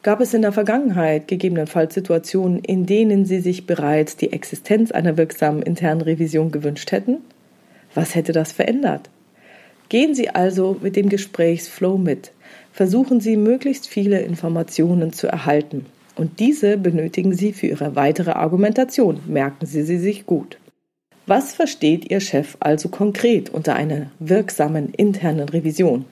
Gab 0.03 0.19
es 0.19 0.33
in 0.33 0.41
der 0.41 0.51
Vergangenheit 0.51 1.29
gegebenenfalls 1.29 1.93
Situationen, 1.93 2.59
in 2.59 2.85
denen 2.85 3.23
Sie 3.23 3.39
sich 3.39 3.65
bereits 3.65 4.17
die 4.17 4.33
Existenz 4.33 4.91
einer 4.91 5.15
wirksamen 5.15 5.61
internen 5.61 6.01
Revision 6.01 6.51
gewünscht 6.51 6.91
hätten? 6.91 7.19
Was 7.95 8.15
hätte 8.15 8.33
das 8.33 8.51
verändert? 8.51 9.09
Gehen 9.87 10.13
Sie 10.13 10.29
also 10.29 10.75
mit 10.81 10.97
dem 10.97 11.07
Gesprächsflow 11.07 11.97
mit. 11.97 12.33
Versuchen 12.73 13.21
Sie 13.21 13.37
möglichst 13.37 13.87
viele 13.87 14.19
Informationen 14.19 15.13
zu 15.13 15.27
erhalten 15.27 15.85
und 16.17 16.41
diese 16.41 16.75
benötigen 16.75 17.33
Sie 17.33 17.53
für 17.53 17.67
Ihre 17.67 17.95
weitere 17.95 18.31
Argumentation. 18.31 19.21
Merken 19.25 19.65
Sie 19.65 19.83
sie 19.83 19.99
sich 19.99 20.25
gut. 20.25 20.57
Was 21.29 21.53
versteht 21.53 22.09
Ihr 22.09 22.21
Chef 22.21 22.57
also 22.59 22.89
konkret 22.89 23.51
unter 23.51 23.75
einer 23.75 24.07
wirksamen 24.17 24.89
internen 24.95 25.47
Revision? 25.47 26.05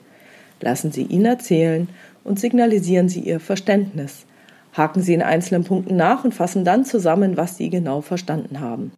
Lassen 0.60 0.92
Sie 0.92 1.02
ihn 1.02 1.24
erzählen 1.24 1.88
und 2.22 2.38
signalisieren 2.38 3.08
Sie 3.08 3.18
Ihr 3.18 3.40
Verständnis. 3.40 4.26
Haken 4.74 5.02
Sie 5.02 5.14
in 5.14 5.22
einzelnen 5.22 5.64
Punkten 5.64 5.96
nach 5.96 6.22
und 6.22 6.34
fassen 6.34 6.64
dann 6.64 6.84
zusammen, 6.84 7.36
was 7.36 7.56
Sie 7.56 7.68
genau 7.68 8.00
verstanden 8.00 8.60
haben. 8.60 8.92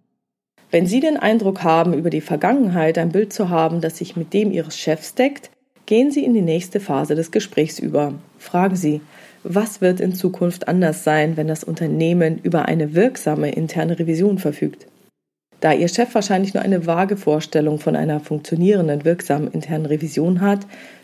Wenn 0.71 0.85
Sie 0.85 1.01
den 1.01 1.17
Eindruck 1.17 1.63
haben, 1.63 1.95
über 1.95 2.11
die 2.11 2.21
Vergangenheit 2.21 2.99
ein 2.99 3.13
Bild 3.13 3.33
zu 3.33 3.49
haben, 3.49 3.81
das 3.81 3.97
sich 3.97 4.15
mit 4.15 4.35
dem 4.35 4.53
Ihres 4.53 4.77
Chefs 4.77 5.15
deckt, 5.15 5.51
gehen 5.87 6.11
Sie 6.11 6.23
in 6.23 6.35
die 6.35 6.43
nächste 6.43 6.81
Phase 6.81 7.15
des 7.15 7.31
Gesprächs 7.31 7.79
über. 7.79 8.13
Fragen 8.37 8.77
Sie, 8.77 9.01
was 9.43 9.81
wird 9.81 10.01
in 10.01 10.13
Zukunft 10.13 10.69
anders 10.69 11.03
sein, 11.03 11.39
wenn 11.39 11.49
das 11.49 11.65
Unternehmen 11.65 12.39
über 12.43 12.67
eine 12.67 12.93
wirksame 12.93 13.53
interne 13.53 13.99
Revision 13.99 14.37
verfügt? 14.37 14.90
Da 15.61 15.75
Ihr 15.75 15.89
Chef 15.89 16.15
wahrscheinlich 16.15 16.55
nur 16.55 16.63
eine 16.63 16.87
vage 16.87 17.17
Vorstellung 17.17 17.79
von 17.79 17.95
einer 17.95 18.21
funktionierenden 18.21 19.05
wirksamen 19.05 19.51
internen 19.53 19.87
Revision 19.87 20.41
hat, 20.41 20.61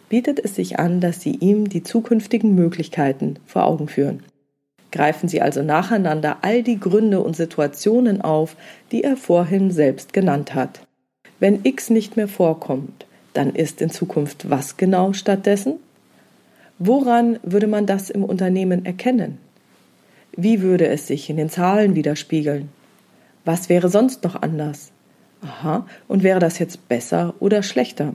bietet 0.09 0.39
es 0.43 0.55
sich 0.55 0.79
an, 0.79 1.01
dass 1.01 1.21
Sie 1.21 1.33
ihm 1.33 1.69
die 1.69 1.83
zukünftigen 1.83 2.55
Möglichkeiten 2.55 3.39
vor 3.47 3.65
Augen 3.65 3.89
führen. 3.89 4.23
Greifen 4.93 5.29
Sie 5.29 5.43
also 5.43 5.63
nacheinander 5.63 6.39
all 6.43 6.63
die 6.63 6.81
Gründe 6.81 7.21
und 7.21 7.37
Situationen 7.37 8.23
auf, 8.23 8.57
die 8.93 9.05
er 9.05 9.17
vorhin 9.17 9.71
selbst 9.71 10.13
genannt 10.13 10.55
hat. 10.55 10.81
Wenn 11.39 11.61
X 11.65 11.91
nicht 11.91 12.17
mehr 12.17 12.29
vorkommt, 12.29 13.05
dann 13.35 13.55
ist 13.55 13.83
in 13.83 13.91
Zukunft 13.91 14.49
was 14.49 14.79
genau 14.79 15.13
stattdessen? 15.13 15.75
Woran 16.79 17.39
würde 17.43 17.67
man 17.67 17.85
das 17.85 18.09
im 18.09 18.25
Unternehmen 18.25 18.87
erkennen? 18.87 19.39
Wie 20.35 20.63
würde 20.63 20.87
es 20.89 21.07
sich 21.07 21.29
in 21.29 21.37
den 21.37 21.51
Zahlen 21.51 21.95
widerspiegeln? 21.95 22.71
Was 23.47 23.69
wäre 23.69 23.89
sonst 23.89 24.25
noch 24.25 24.43
anders? 24.43 24.91
Aha, 25.41 25.87
und 26.09 26.25
wäre 26.25 26.41
das 26.41 26.59
jetzt 26.59 26.89
besser 26.89 27.35
oder 27.39 27.63
schlechter? 27.63 28.15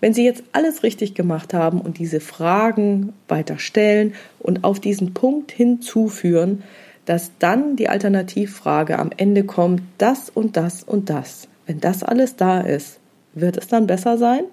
Wenn 0.00 0.14
Sie 0.14 0.24
jetzt 0.24 0.42
alles 0.52 0.82
richtig 0.82 1.14
gemacht 1.14 1.52
haben 1.52 1.82
und 1.82 1.98
diese 1.98 2.18
Fragen 2.18 3.12
weiter 3.28 3.58
stellen 3.58 4.14
und 4.38 4.64
auf 4.64 4.80
diesen 4.80 5.12
Punkt 5.12 5.52
hinzuführen, 5.52 6.62
dass 7.04 7.32
dann 7.40 7.76
die 7.76 7.90
Alternativfrage 7.90 8.98
am 8.98 9.10
Ende 9.14 9.44
kommt, 9.44 9.82
das 9.98 10.30
und 10.30 10.56
das 10.56 10.82
und 10.82 11.10
das. 11.10 11.46
Wenn 11.66 11.80
das 11.80 12.02
alles 12.02 12.34
da 12.34 12.62
ist, 12.62 13.00
wird 13.34 13.58
es 13.58 13.68
dann 13.68 13.86
besser 13.86 14.16
sein? 14.16 14.44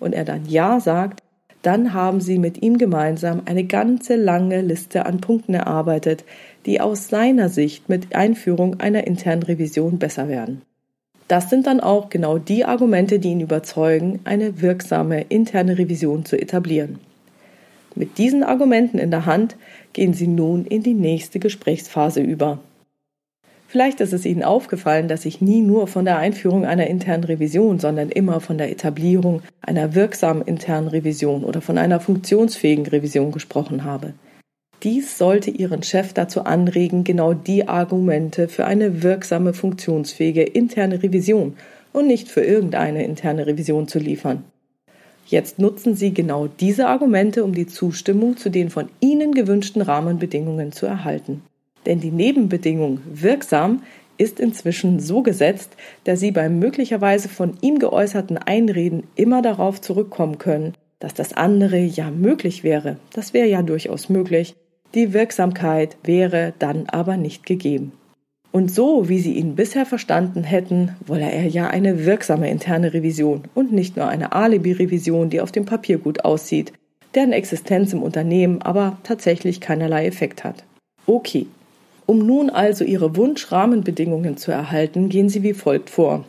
Und 0.00 0.14
er 0.14 0.24
dann 0.24 0.46
Ja 0.46 0.80
sagt, 0.80 1.20
dann 1.66 1.92
haben 1.92 2.20
sie 2.20 2.38
mit 2.38 2.62
ihm 2.62 2.78
gemeinsam 2.78 3.42
eine 3.44 3.64
ganze 3.64 4.14
lange 4.14 4.60
Liste 4.62 5.04
an 5.04 5.20
Punkten 5.20 5.52
erarbeitet, 5.52 6.24
die 6.66 6.80
aus 6.80 7.08
seiner 7.08 7.48
Sicht 7.48 7.88
mit 7.88 8.14
Einführung 8.14 8.80
einer 8.80 9.06
internen 9.06 9.42
Revision 9.44 9.98
besser 9.98 10.28
werden. 10.28 10.62
Das 11.28 11.50
sind 11.50 11.66
dann 11.66 11.80
auch 11.80 12.08
genau 12.08 12.38
die 12.38 12.64
Argumente, 12.64 13.18
die 13.18 13.30
ihn 13.30 13.40
überzeugen, 13.40 14.20
eine 14.24 14.60
wirksame 14.60 15.22
interne 15.22 15.78
Revision 15.78 16.24
zu 16.24 16.40
etablieren. 16.40 16.98
Mit 17.94 18.18
diesen 18.18 18.44
Argumenten 18.44 18.98
in 18.98 19.10
der 19.10 19.26
Hand 19.26 19.56
gehen 19.92 20.12
Sie 20.12 20.26
nun 20.26 20.66
in 20.66 20.82
die 20.82 20.94
nächste 20.94 21.38
Gesprächsphase 21.38 22.20
über. 22.20 22.58
Vielleicht 23.68 24.00
ist 24.00 24.12
es 24.12 24.24
Ihnen 24.24 24.44
aufgefallen, 24.44 25.08
dass 25.08 25.24
ich 25.24 25.40
nie 25.40 25.60
nur 25.60 25.88
von 25.88 26.04
der 26.04 26.18
Einführung 26.18 26.64
einer 26.64 26.86
internen 26.86 27.24
Revision, 27.24 27.80
sondern 27.80 28.10
immer 28.10 28.40
von 28.40 28.58
der 28.58 28.70
Etablierung 28.70 29.42
einer 29.60 29.94
wirksamen 29.94 30.42
internen 30.42 30.88
Revision 30.88 31.42
oder 31.42 31.60
von 31.60 31.76
einer 31.76 31.98
funktionsfähigen 31.98 32.86
Revision 32.86 33.32
gesprochen 33.32 33.82
habe. 33.82 34.14
Dies 34.82 35.16
sollte 35.16 35.50
Ihren 35.50 35.82
Chef 35.82 36.12
dazu 36.12 36.42
anregen, 36.42 37.02
genau 37.02 37.32
die 37.32 37.66
Argumente 37.66 38.48
für 38.48 38.66
eine 38.66 39.02
wirksame, 39.02 39.54
funktionsfähige 39.54 40.42
interne 40.42 41.02
Revision 41.02 41.56
und 41.92 42.06
nicht 42.06 42.28
für 42.28 42.42
irgendeine 42.42 43.04
interne 43.04 43.46
Revision 43.46 43.88
zu 43.88 43.98
liefern. 43.98 44.44
Jetzt 45.26 45.58
nutzen 45.58 45.96
Sie 45.96 46.12
genau 46.12 46.46
diese 46.46 46.86
Argumente, 46.86 47.42
um 47.42 47.54
die 47.54 47.66
Zustimmung 47.66 48.36
zu 48.36 48.50
den 48.50 48.70
von 48.70 48.88
Ihnen 49.00 49.32
gewünschten 49.32 49.82
Rahmenbedingungen 49.82 50.72
zu 50.72 50.86
erhalten. 50.86 51.42
Denn 51.86 52.00
die 52.00 52.10
Nebenbedingung 52.10 53.00
wirksam 53.12 53.82
ist 54.18 54.38
inzwischen 54.40 55.00
so 55.00 55.22
gesetzt, 55.22 55.70
dass 56.04 56.20
Sie 56.20 56.30
beim 56.30 56.58
möglicherweise 56.58 57.28
von 57.28 57.54
ihm 57.60 57.78
geäußerten 57.78 58.38
Einreden 58.38 59.04
immer 59.14 59.42
darauf 59.42 59.80
zurückkommen 59.80 60.38
können, 60.38 60.74
dass 60.98 61.14
das 61.14 61.32
andere 61.32 61.78
ja 61.78 62.10
möglich 62.10 62.62
wäre. 62.62 62.96
Das 63.12 63.34
wäre 63.34 63.48
ja 63.48 63.62
durchaus 63.62 64.08
möglich. 64.08 64.54
Die 64.96 65.12
Wirksamkeit 65.12 65.98
wäre 66.04 66.54
dann 66.58 66.86
aber 66.86 67.18
nicht 67.18 67.44
gegeben. 67.44 67.92
Und 68.50 68.70
so, 68.70 69.10
wie 69.10 69.18
Sie 69.18 69.34
ihn 69.34 69.54
bisher 69.54 69.84
verstanden 69.84 70.42
hätten, 70.42 70.96
wolle 71.06 71.30
er 71.30 71.46
ja 71.46 71.66
eine 71.66 72.06
wirksame 72.06 72.50
interne 72.50 72.94
Revision 72.94 73.42
und 73.54 73.72
nicht 73.72 73.98
nur 73.98 74.08
eine 74.08 74.32
Alibi-Revision, 74.32 75.28
die 75.28 75.42
auf 75.42 75.52
dem 75.52 75.66
Papier 75.66 75.98
gut 75.98 76.24
aussieht, 76.24 76.72
deren 77.14 77.32
Existenz 77.32 77.92
im 77.92 78.02
Unternehmen 78.02 78.62
aber 78.62 78.96
tatsächlich 79.02 79.60
keinerlei 79.60 80.06
Effekt 80.06 80.44
hat. 80.44 80.64
Okay. 81.06 81.46
Um 82.06 82.24
nun 82.24 82.48
also 82.48 82.82
Ihre 82.82 83.16
Wunschrahmenbedingungen 83.16 84.38
zu 84.38 84.50
erhalten, 84.50 85.10
gehen 85.10 85.28
Sie 85.28 85.42
wie 85.42 85.52
folgt 85.52 85.90
vor. 85.90 86.24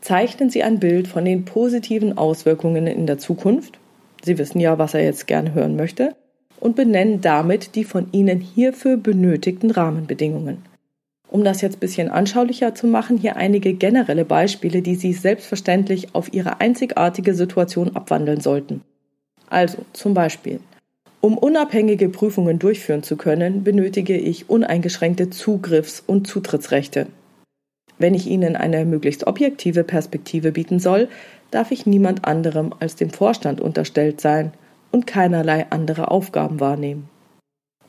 Zeichnen 0.00 0.48
Sie 0.48 0.62
ein 0.62 0.78
Bild 0.78 1.08
von 1.08 1.24
den 1.24 1.44
positiven 1.44 2.16
Auswirkungen 2.16 2.86
in 2.86 3.08
der 3.08 3.18
Zukunft. 3.18 3.80
Sie 4.24 4.38
wissen 4.38 4.60
ja, 4.60 4.78
was 4.78 4.94
er 4.94 5.02
jetzt 5.02 5.26
gerne 5.26 5.54
hören 5.54 5.74
möchte. 5.74 6.14
Und 6.62 6.76
benennen 6.76 7.20
damit 7.20 7.74
die 7.74 7.82
von 7.82 8.06
Ihnen 8.12 8.38
hierfür 8.38 8.96
benötigten 8.96 9.72
Rahmenbedingungen. 9.72 10.58
Um 11.28 11.42
das 11.42 11.60
jetzt 11.60 11.78
ein 11.78 11.80
bisschen 11.80 12.08
anschaulicher 12.08 12.72
zu 12.72 12.86
machen, 12.86 13.16
hier 13.16 13.34
einige 13.34 13.74
generelle 13.74 14.24
Beispiele, 14.24 14.80
die 14.80 14.94
Sie 14.94 15.12
selbstverständlich 15.12 16.14
auf 16.14 16.32
Ihre 16.32 16.60
einzigartige 16.60 17.34
Situation 17.34 17.96
abwandeln 17.96 18.40
sollten. 18.40 18.82
Also 19.50 19.78
zum 19.92 20.14
Beispiel, 20.14 20.60
um 21.20 21.36
unabhängige 21.36 22.08
Prüfungen 22.08 22.60
durchführen 22.60 23.02
zu 23.02 23.16
können, 23.16 23.64
benötige 23.64 24.16
ich 24.16 24.48
uneingeschränkte 24.48 25.30
Zugriffs- 25.30 26.04
und 26.06 26.28
Zutrittsrechte. 26.28 27.08
Wenn 27.98 28.14
ich 28.14 28.28
Ihnen 28.28 28.54
eine 28.54 28.84
möglichst 28.84 29.26
objektive 29.26 29.82
Perspektive 29.82 30.52
bieten 30.52 30.78
soll, 30.78 31.08
darf 31.50 31.72
ich 31.72 31.86
niemand 31.86 32.24
anderem 32.24 32.72
als 32.78 32.94
dem 32.94 33.10
Vorstand 33.10 33.60
unterstellt 33.60 34.20
sein 34.20 34.52
und 34.92 35.06
keinerlei 35.06 35.66
andere 35.70 36.10
Aufgaben 36.10 36.60
wahrnehmen. 36.60 37.08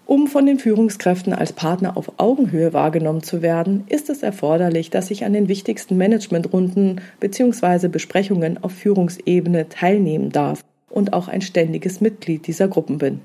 Um 0.05 0.27
von 0.27 0.45
den 0.45 0.59
Führungskräften 0.59 1.33
als 1.33 1.53
Partner 1.53 1.95
auf 1.95 2.13
Augenhöhe 2.17 2.73
wahrgenommen 2.73 3.23
zu 3.23 3.41
werden, 3.41 3.85
ist 3.87 4.09
es 4.09 4.21
erforderlich, 4.21 4.89
dass 4.89 5.11
ich 5.11 5.23
an 5.23 5.33
den 5.33 5.47
wichtigsten 5.47 5.97
Managementrunden 5.97 6.99
bzw. 7.19 7.87
Besprechungen 7.87 8.61
auf 8.61 8.73
Führungsebene 8.73 9.69
teilnehmen 9.69 10.31
darf 10.31 10.63
und 10.89 11.13
auch 11.13 11.29
ein 11.29 11.41
ständiges 11.41 12.01
Mitglied 12.01 12.47
dieser 12.47 12.67
Gruppen 12.67 12.97
bin. 12.97 13.21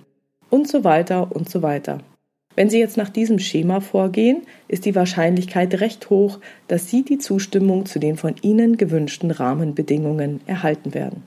Und 0.51 0.69
so 0.69 0.85
weiter 0.85 1.35
und 1.35 1.51
so 1.51 1.63
weiter. 1.63 1.99
Wenn 2.55 2.71
Sie 2.71 2.79
jetzt 2.79 2.97
nach 2.97 3.11
diesem 3.11 3.39
Schema 3.39 3.81
vorgehen, 3.81 4.43
ist 4.67 4.85
die 4.85 4.95
Wahrscheinlichkeit 4.95 5.81
recht 5.81 6.11
hoch, 6.11 6.41
dass 6.67 6.89
Sie 6.91 7.05
die 7.05 7.19
Zustimmung 7.19 7.87
zu 7.87 7.99
den 7.99 8.17
von 8.17 8.35
Ihnen 8.43 8.77
gewünschten 8.77 9.31
Rahmenbedingungen 9.31 10.41
erhalten 10.47 10.95
werden. 10.95 11.25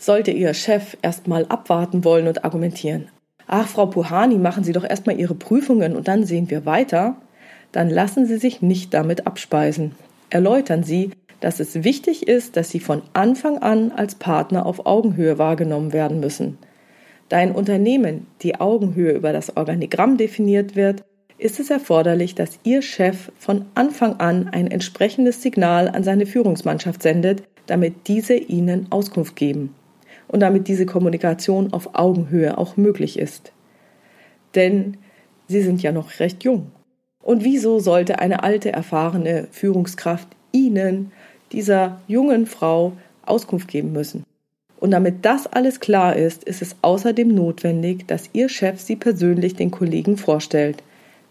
Sollte 0.00 0.30
Ihr 0.30 0.54
Chef 0.54 0.96
erstmal 1.02 1.46
abwarten 1.46 2.04
wollen 2.04 2.28
und 2.28 2.44
argumentieren, 2.44 3.08
ach, 3.48 3.66
Frau 3.66 3.86
Puhani, 3.86 4.36
machen 4.36 4.62
Sie 4.62 4.72
doch 4.72 4.88
erstmal 4.88 5.18
Ihre 5.18 5.34
Prüfungen 5.34 5.96
und 5.96 6.06
dann 6.06 6.24
sehen 6.24 6.48
wir 6.50 6.64
weiter, 6.64 7.16
dann 7.72 7.90
lassen 7.90 8.24
Sie 8.24 8.36
sich 8.36 8.62
nicht 8.62 8.94
damit 8.94 9.26
abspeisen. 9.26 9.96
Erläutern 10.30 10.84
Sie, 10.84 11.10
dass 11.40 11.58
es 11.58 11.82
wichtig 11.82 12.28
ist, 12.28 12.56
dass 12.56 12.70
Sie 12.70 12.78
von 12.78 13.02
Anfang 13.12 13.58
an 13.58 13.90
als 13.90 14.14
Partner 14.14 14.66
auf 14.66 14.86
Augenhöhe 14.86 15.36
wahrgenommen 15.36 15.92
werden 15.92 16.20
müssen. 16.20 16.58
Da 17.28 17.38
ein 17.38 17.52
Unternehmen 17.52 18.28
die 18.42 18.60
Augenhöhe 18.60 19.12
über 19.12 19.32
das 19.32 19.56
Organigramm 19.56 20.16
definiert 20.16 20.76
wird, 20.76 21.02
ist 21.38 21.58
es 21.58 21.70
erforderlich, 21.70 22.36
dass 22.36 22.60
Ihr 22.62 22.82
Chef 22.82 23.32
von 23.36 23.64
Anfang 23.74 24.20
an 24.20 24.46
ein 24.46 24.70
entsprechendes 24.70 25.42
Signal 25.42 25.88
an 25.88 26.04
seine 26.04 26.26
Führungsmannschaft 26.26 27.02
sendet, 27.02 27.42
damit 27.66 28.06
diese 28.06 28.34
Ihnen 28.34 28.86
Auskunft 28.90 29.34
geben 29.34 29.74
und 30.28 30.40
damit 30.40 30.68
diese 30.68 30.86
Kommunikation 30.86 31.72
auf 31.72 31.94
Augenhöhe 31.94 32.56
auch 32.56 32.76
möglich 32.76 33.18
ist. 33.18 33.52
Denn 34.54 34.98
sie 35.48 35.62
sind 35.62 35.82
ja 35.82 35.92
noch 35.92 36.20
recht 36.20 36.44
jung. 36.44 36.70
Und 37.22 37.44
wieso 37.44 37.78
sollte 37.78 38.20
eine 38.20 38.42
alte, 38.42 38.72
erfahrene 38.72 39.48
Führungskraft 39.50 40.28
Ihnen, 40.52 41.12
dieser 41.52 42.00
jungen 42.06 42.46
Frau, 42.46 42.92
Auskunft 43.26 43.68
geben 43.68 43.92
müssen? 43.92 44.24
Und 44.80 44.92
damit 44.92 45.24
das 45.24 45.46
alles 45.46 45.80
klar 45.80 46.14
ist, 46.14 46.44
ist 46.44 46.62
es 46.62 46.76
außerdem 46.82 47.28
notwendig, 47.28 48.06
dass 48.06 48.30
Ihr 48.32 48.48
Chef 48.48 48.80
Sie 48.80 48.96
persönlich 48.96 49.56
den 49.56 49.70
Kollegen 49.70 50.16
vorstellt. 50.16 50.82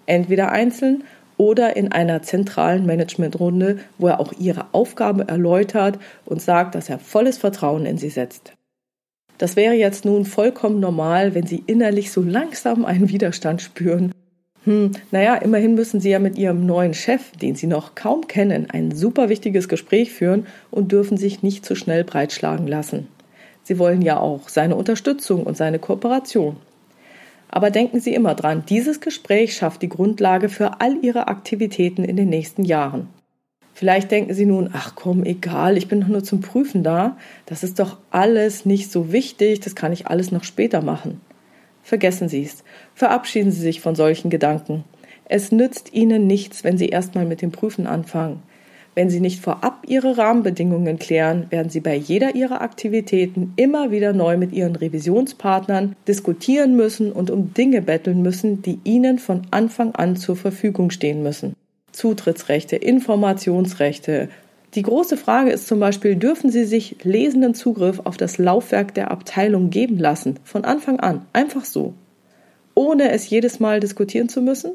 Entweder 0.06 0.52
einzeln 0.52 1.04
oder 1.38 1.76
in 1.76 1.92
einer 1.92 2.22
zentralen 2.24 2.86
Managementrunde, 2.86 3.80
wo 3.98 4.08
er 4.08 4.20
auch 4.20 4.34
Ihre 4.38 4.66
Aufgabe 4.74 5.28
erläutert 5.28 5.98
und 6.26 6.42
sagt, 6.42 6.76
dass 6.76 6.90
er 6.90 7.00
volles 7.00 7.38
Vertrauen 7.38 7.86
in 7.86 7.98
Sie 7.98 8.10
setzt. 8.10 8.57
Das 9.38 9.56
wäre 9.56 9.76
jetzt 9.76 10.06
nun 10.06 10.26
vollkommen 10.26 10.80
normal, 10.80 11.36
wenn 11.36 11.46
Sie 11.46 11.64
innerlich 11.68 12.12
so 12.12 12.22
langsam 12.22 12.86
einen 12.86 13.10
Widerstand 13.10 13.62
spüren. 13.62 14.12
Hm, 14.64 14.92
naja, 15.12 15.36
immerhin 15.36 15.76
müssen 15.76 16.02
Sie 16.02 16.10
ja 16.10 16.20
mit 16.20 16.38
Ihrem 16.38 16.66
neuen 16.66 16.94
Chef, 16.94 17.32
den 17.42 17.56
Sie 17.56 17.68
noch 17.68 17.96
kaum 17.96 18.28
kennen, 18.28 18.70
ein 18.70 18.92
super 18.92 19.30
wichtiges 19.30 19.70
Gespräch 19.70 20.12
führen 20.12 20.48
und 20.72 20.92
dürfen 20.92 21.18
sich 21.18 21.44
nicht 21.44 21.66
zu 21.66 21.76
schnell 21.76 22.04
breitschlagen 22.04 22.68
lassen. 22.68 23.08
Sie 23.64 23.80
wollen 23.80 24.02
ja 24.02 24.20
auch 24.20 24.50
seine 24.50 24.76
Unterstützung 24.76 25.44
und 25.44 25.56
seine 25.56 25.80
Kooperation. 25.80 26.58
Aber 27.50 27.70
denken 27.70 28.00
Sie 28.00 28.14
immer 28.14 28.36
dran, 28.36 28.64
dieses 28.68 29.00
Gespräch 29.00 29.56
schafft 29.56 29.82
die 29.82 29.90
Grundlage 29.90 30.50
für 30.50 30.82
all 30.82 30.98
Ihre 31.02 31.28
Aktivitäten 31.28 32.04
in 32.04 32.18
den 32.18 32.30
nächsten 32.30 32.64
Jahren. 32.64 33.08
Vielleicht 33.78 34.10
denken 34.10 34.34
Sie 34.34 34.48
nun, 34.48 34.72
ach 34.74 34.96
komm, 34.96 35.24
egal, 35.24 35.78
ich 35.78 35.88
bin 35.88 36.02
doch 36.02 36.08
nur 36.08 36.24
zum 36.24 36.42
Prüfen 36.42 36.82
da. 36.82 37.16
Das 37.46 37.62
ist 37.62 37.78
doch 37.78 38.00
alles 38.10 38.66
nicht 38.66 38.92
so 38.92 39.12
wichtig, 39.12 39.60
das 39.60 39.76
kann 39.76 39.94
ich 39.94 40.08
alles 40.08 40.32
noch 40.32 40.44
später 40.44 40.82
machen. 40.82 41.22
Vergessen 41.84 42.28
Sie 42.28 42.42
es. 42.42 42.64
Verabschieden 42.96 43.52
Sie 43.52 43.62
sich 43.62 43.80
von 43.80 43.94
solchen 43.94 44.32
Gedanken. 44.32 44.84
Es 45.26 45.52
nützt 45.52 45.94
Ihnen 45.94 46.26
nichts, 46.26 46.64
wenn 46.64 46.80
Sie 46.80 46.90
erstmal 46.90 47.28
mit 47.28 47.44
dem 47.44 47.52
Prüfen 47.52 47.86
anfangen. 47.86 48.42
Wenn 48.96 49.12
Sie 49.12 49.20
nicht 49.20 49.44
vorab 49.44 49.84
Ihre 49.86 50.18
Rahmenbedingungen 50.18 50.98
klären, 50.98 51.46
werden 51.52 51.70
Sie 51.70 51.82
bei 51.82 51.94
jeder 51.94 52.34
Ihrer 52.34 52.62
Aktivitäten 52.62 53.54
immer 53.58 53.92
wieder 53.92 54.12
neu 54.12 54.38
mit 54.38 54.54
Ihren 54.54 54.76
Revisionspartnern 54.76 55.96
diskutieren 56.08 56.76
müssen 56.76 57.12
und 57.12 57.30
um 57.30 57.54
Dinge 57.54 57.84
betteln 57.84 58.24
müssen, 58.24 58.64
die 58.64 58.80
Ihnen 58.86 59.20
von 59.20 59.44
Anfang 59.52 59.94
an 59.94 60.16
zur 60.16 60.36
Verfügung 60.36 60.90
stehen 60.90 61.22
müssen. 61.22 61.56
Zutrittsrechte, 61.98 62.76
Informationsrechte. 62.76 64.30
Die 64.76 64.84
große 64.84 65.18
Frage 65.18 65.50
ist 65.50 65.68
zum 65.68 65.80
Beispiel, 65.80 66.16
dürfen 66.16 66.52
Sie 66.52 66.66
sich 66.66 67.04
lesenden 67.04 67.56
Zugriff 67.56 68.02
auf 68.04 68.18
das 68.18 68.38
Laufwerk 68.38 68.94
der 68.94 69.10
Abteilung 69.10 69.72
geben 69.72 69.98
lassen, 69.98 70.40
von 70.44 70.64
Anfang 70.64 71.00
an, 71.00 71.26
einfach 71.34 71.66
so, 71.66 71.96
ohne 72.76 73.12
es 73.12 73.30
jedes 73.30 73.60
Mal 73.60 73.80
diskutieren 73.80 74.30
zu 74.30 74.42
müssen? 74.42 74.74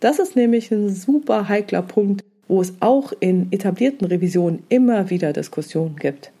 Das 0.00 0.18
ist 0.18 0.36
nämlich 0.36 0.70
ein 0.70 0.88
super 0.88 1.48
heikler 1.48 1.82
Punkt, 1.82 2.24
wo 2.48 2.62
es 2.62 2.72
auch 2.80 3.12
in 3.20 3.48
etablierten 3.50 4.06
Revisionen 4.06 4.62
immer 4.70 5.10
wieder 5.10 5.34
Diskussionen 5.34 5.96
gibt. 5.96 6.32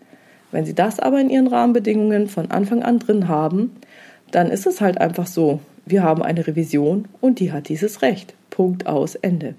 Wenn 0.52 0.64
Sie 0.64 0.74
das 0.74 1.00
aber 1.00 1.20
in 1.20 1.28
Ihren 1.28 1.48
Rahmenbedingungen 1.48 2.28
von 2.28 2.50
Anfang 2.50 2.82
an 2.82 2.98
drin 2.98 3.28
haben, 3.28 3.72
dann 4.30 4.50
ist 4.50 4.66
es 4.66 4.80
halt 4.80 4.98
einfach 4.98 5.26
so. 5.26 5.60
Wir 5.84 6.02
haben 6.02 6.22
eine 6.22 6.46
Revision 6.46 7.08
und 7.20 7.40
die 7.40 7.52
hat 7.52 7.68
dieses 7.68 8.00
Recht. 8.00 8.34
Punkt 8.48 8.86
aus 8.86 9.16
Ende. 9.16 9.56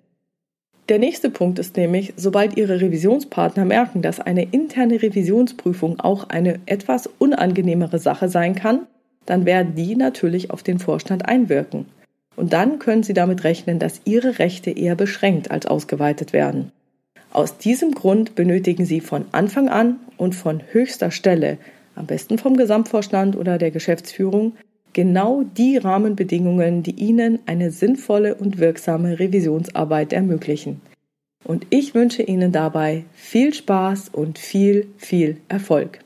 Der 0.88 1.00
nächste 1.00 1.32
Punkt 1.32 1.58
ist 1.58 1.78
nämlich, 1.78 2.14
sobald 2.16 2.58
Ihre 2.58 2.80
Revisionspartner 2.80 3.66
merken, 3.66 4.04
dass 4.04 4.20
eine 4.20 4.44
interne 4.44 5.02
Revisionsprüfung 5.02 6.00
auch 6.00 6.30
eine 6.30 6.60
etwas 6.68 7.10
unangenehmere 7.18 7.98
Sache 7.98 8.30
sein 8.30 8.54
kann, 8.54 8.86
dann 9.26 9.48
werden 9.48 9.74
die 9.74 9.96
natürlich 9.96 10.52
auf 10.52 10.62
den 10.62 10.78
Vorstand 10.78 11.28
einwirken. 11.28 11.88
Und 12.36 12.54
dann 12.54 12.78
können 12.78 13.02
Sie 13.02 13.14
damit 13.14 13.44
rechnen, 13.44 13.80
dass 13.80 14.02
Ihre 14.06 14.38
Rechte 14.38 14.70
eher 14.70 14.96
beschränkt 14.96 15.50
als 15.50 15.66
ausgeweitet 15.66 16.34
werden. 16.34 16.72
Aus 17.32 17.58
diesem 17.58 17.94
Grund 17.94 18.36
benötigen 18.36 18.86
Sie 18.86 19.02
von 19.02 19.26
Anfang 19.32 19.70
an 19.70 20.00
und 20.18 20.36
von 20.36 20.62
höchster 20.72 21.10
Stelle, 21.10 21.58
am 21.96 22.06
besten 22.06 22.38
vom 22.38 22.58
Gesamtvorstand 22.58 23.36
oder 23.36 23.58
der 23.58 23.72
Geschäftsführung, 23.72 24.54
genau 24.96 25.44
die 25.44 25.76
Rahmenbedingungen, 25.76 26.82
die 26.82 26.96
Ihnen 26.96 27.40
eine 27.46 27.70
sinnvolle 27.70 28.34
und 28.34 28.60
wirksame 28.60 29.20
Revisionsarbeit 29.20 30.14
ermöglichen. 30.14 30.80
Und 31.44 31.68
ich 31.70 31.94
wünsche 31.94 32.24
Ihnen 32.24 32.54
dabei 32.54 33.04
viel 33.14 33.54
Spaß 33.54 34.10
und 34.14 34.40
viel, 34.40 34.88
viel 34.98 35.38
Erfolg. 35.50 36.00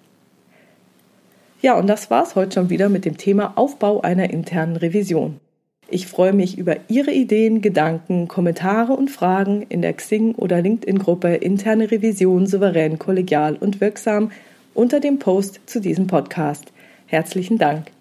Ja, 1.61 1.77
und 1.77 1.85
das 1.85 2.09
war's 2.09 2.35
heute 2.35 2.55
schon 2.55 2.69
wieder 2.71 2.89
mit 2.89 3.05
dem 3.05 3.15
Thema 3.15 3.53
Aufbau 3.57 4.01
einer 4.01 4.31
internen 4.31 4.75
Revision. 4.75 5.39
Ich 5.87 6.07
freue 6.07 6.33
mich 6.33 6.57
über 6.57 6.77
Ihre 6.87 7.11
Ideen, 7.11 7.61
Gedanken, 7.61 8.27
Kommentare 8.27 8.93
und 8.93 9.11
Fragen 9.11 9.67
in 9.69 9.83
der 9.83 9.93
Xing- 9.93 10.35
oder 10.35 10.61
LinkedIn-Gruppe 10.61 11.35
Interne 11.35 11.91
Revision 11.91 12.47
souverän, 12.47 12.97
kollegial 12.97 13.55
und 13.55 13.81
wirksam 13.81 14.31
unter 14.73 14.99
dem 14.99 15.19
Post 15.19 15.61
zu 15.67 15.79
diesem 15.79 16.07
Podcast. 16.07 16.71
Herzlichen 17.05 17.59
Dank. 17.59 17.91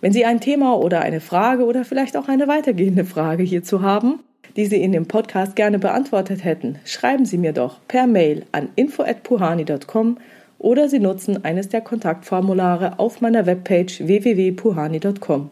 Wenn 0.00 0.12
Sie 0.12 0.24
ein 0.24 0.40
Thema 0.40 0.78
oder 0.78 1.00
eine 1.00 1.20
Frage 1.20 1.64
oder 1.64 1.84
vielleicht 1.84 2.16
auch 2.16 2.28
eine 2.28 2.46
weitergehende 2.46 3.04
Frage 3.04 3.42
hierzu 3.42 3.82
haben, 3.82 4.20
die 4.54 4.66
Sie 4.66 4.80
in 4.80 4.92
dem 4.92 5.06
Podcast 5.06 5.56
gerne 5.56 5.80
beantwortet 5.80 6.44
hätten, 6.44 6.78
schreiben 6.84 7.24
Sie 7.24 7.36
mir 7.36 7.52
doch 7.52 7.80
per 7.88 8.06
Mail 8.06 8.44
an 8.52 8.68
info@puhani.com 8.76 10.18
oder 10.60 10.88
Sie 10.88 11.00
nutzen 11.00 11.44
eines 11.44 11.68
der 11.68 11.80
Kontaktformulare 11.80 13.00
auf 13.00 13.20
meiner 13.20 13.46
Webpage 13.46 14.06
www.puhani.com. 14.06 15.50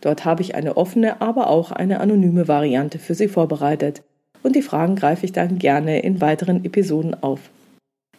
Dort 0.00 0.24
habe 0.24 0.42
ich 0.42 0.54
eine 0.54 0.76
offene, 0.76 1.20
aber 1.20 1.50
auch 1.50 1.72
eine 1.72 1.98
anonyme 1.98 2.46
Variante 2.46 3.00
für 3.00 3.14
Sie 3.14 3.28
vorbereitet. 3.28 4.02
Und 4.44 4.54
die 4.54 4.62
Fragen 4.62 4.94
greife 4.94 5.26
ich 5.26 5.32
dann 5.32 5.58
gerne 5.58 6.00
in 6.00 6.20
weiteren 6.20 6.64
Episoden 6.64 7.20
auf. 7.22 7.40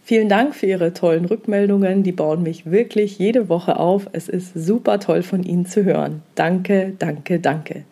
Vielen 0.04 0.30
Dank 0.30 0.56
für 0.56 0.66
Ihre 0.66 0.94
tollen 0.94 1.26
Rückmeldungen. 1.26 2.04
Die 2.04 2.12
bauen 2.12 2.44
mich 2.44 2.70
wirklich 2.70 3.20
jede 3.20 3.50
Woche 3.50 3.78
auf. 3.78 4.08
Es 4.14 4.28
ist 4.28 4.54
super 4.54 5.00
toll 5.00 5.22
von 5.22 5.44
Ihnen 5.44 5.66
zu 5.66 5.84
hören. 5.84 6.24
Danke, 6.36 6.94
danke, 6.98 7.40
danke. 7.40 7.84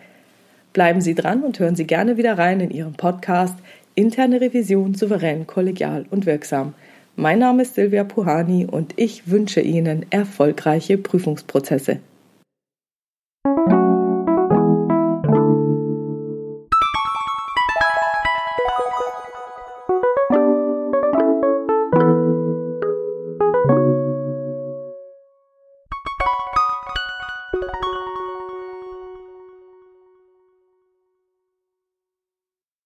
Bleiben 0.74 1.02
Sie 1.02 1.16
dran 1.16 1.44
und 1.44 1.60
hören 1.60 1.76
Sie 1.76 1.86
gerne 1.86 2.18
wieder 2.18 2.38
rein 2.38 2.60
in 2.60 2.72
Ihrem 2.72 2.94
Podcast 2.94 3.56
Interne 3.96 4.40
Revision 4.40 4.96
souverän, 4.96 5.46
kollegial 5.46 6.06
und 6.10 6.26
wirksam. 6.26 6.74
Mein 7.16 7.40
Name 7.40 7.64
ist 7.64 7.76
Silvia 7.76 8.06
Puhani 8.06 8.66
und 8.66 8.94
ich 8.96 9.30
wünsche 9.30 9.60
Ihnen 9.60 10.06
erfolgreiche 10.10 10.98
Prüfungsprozesse. 10.98 12.00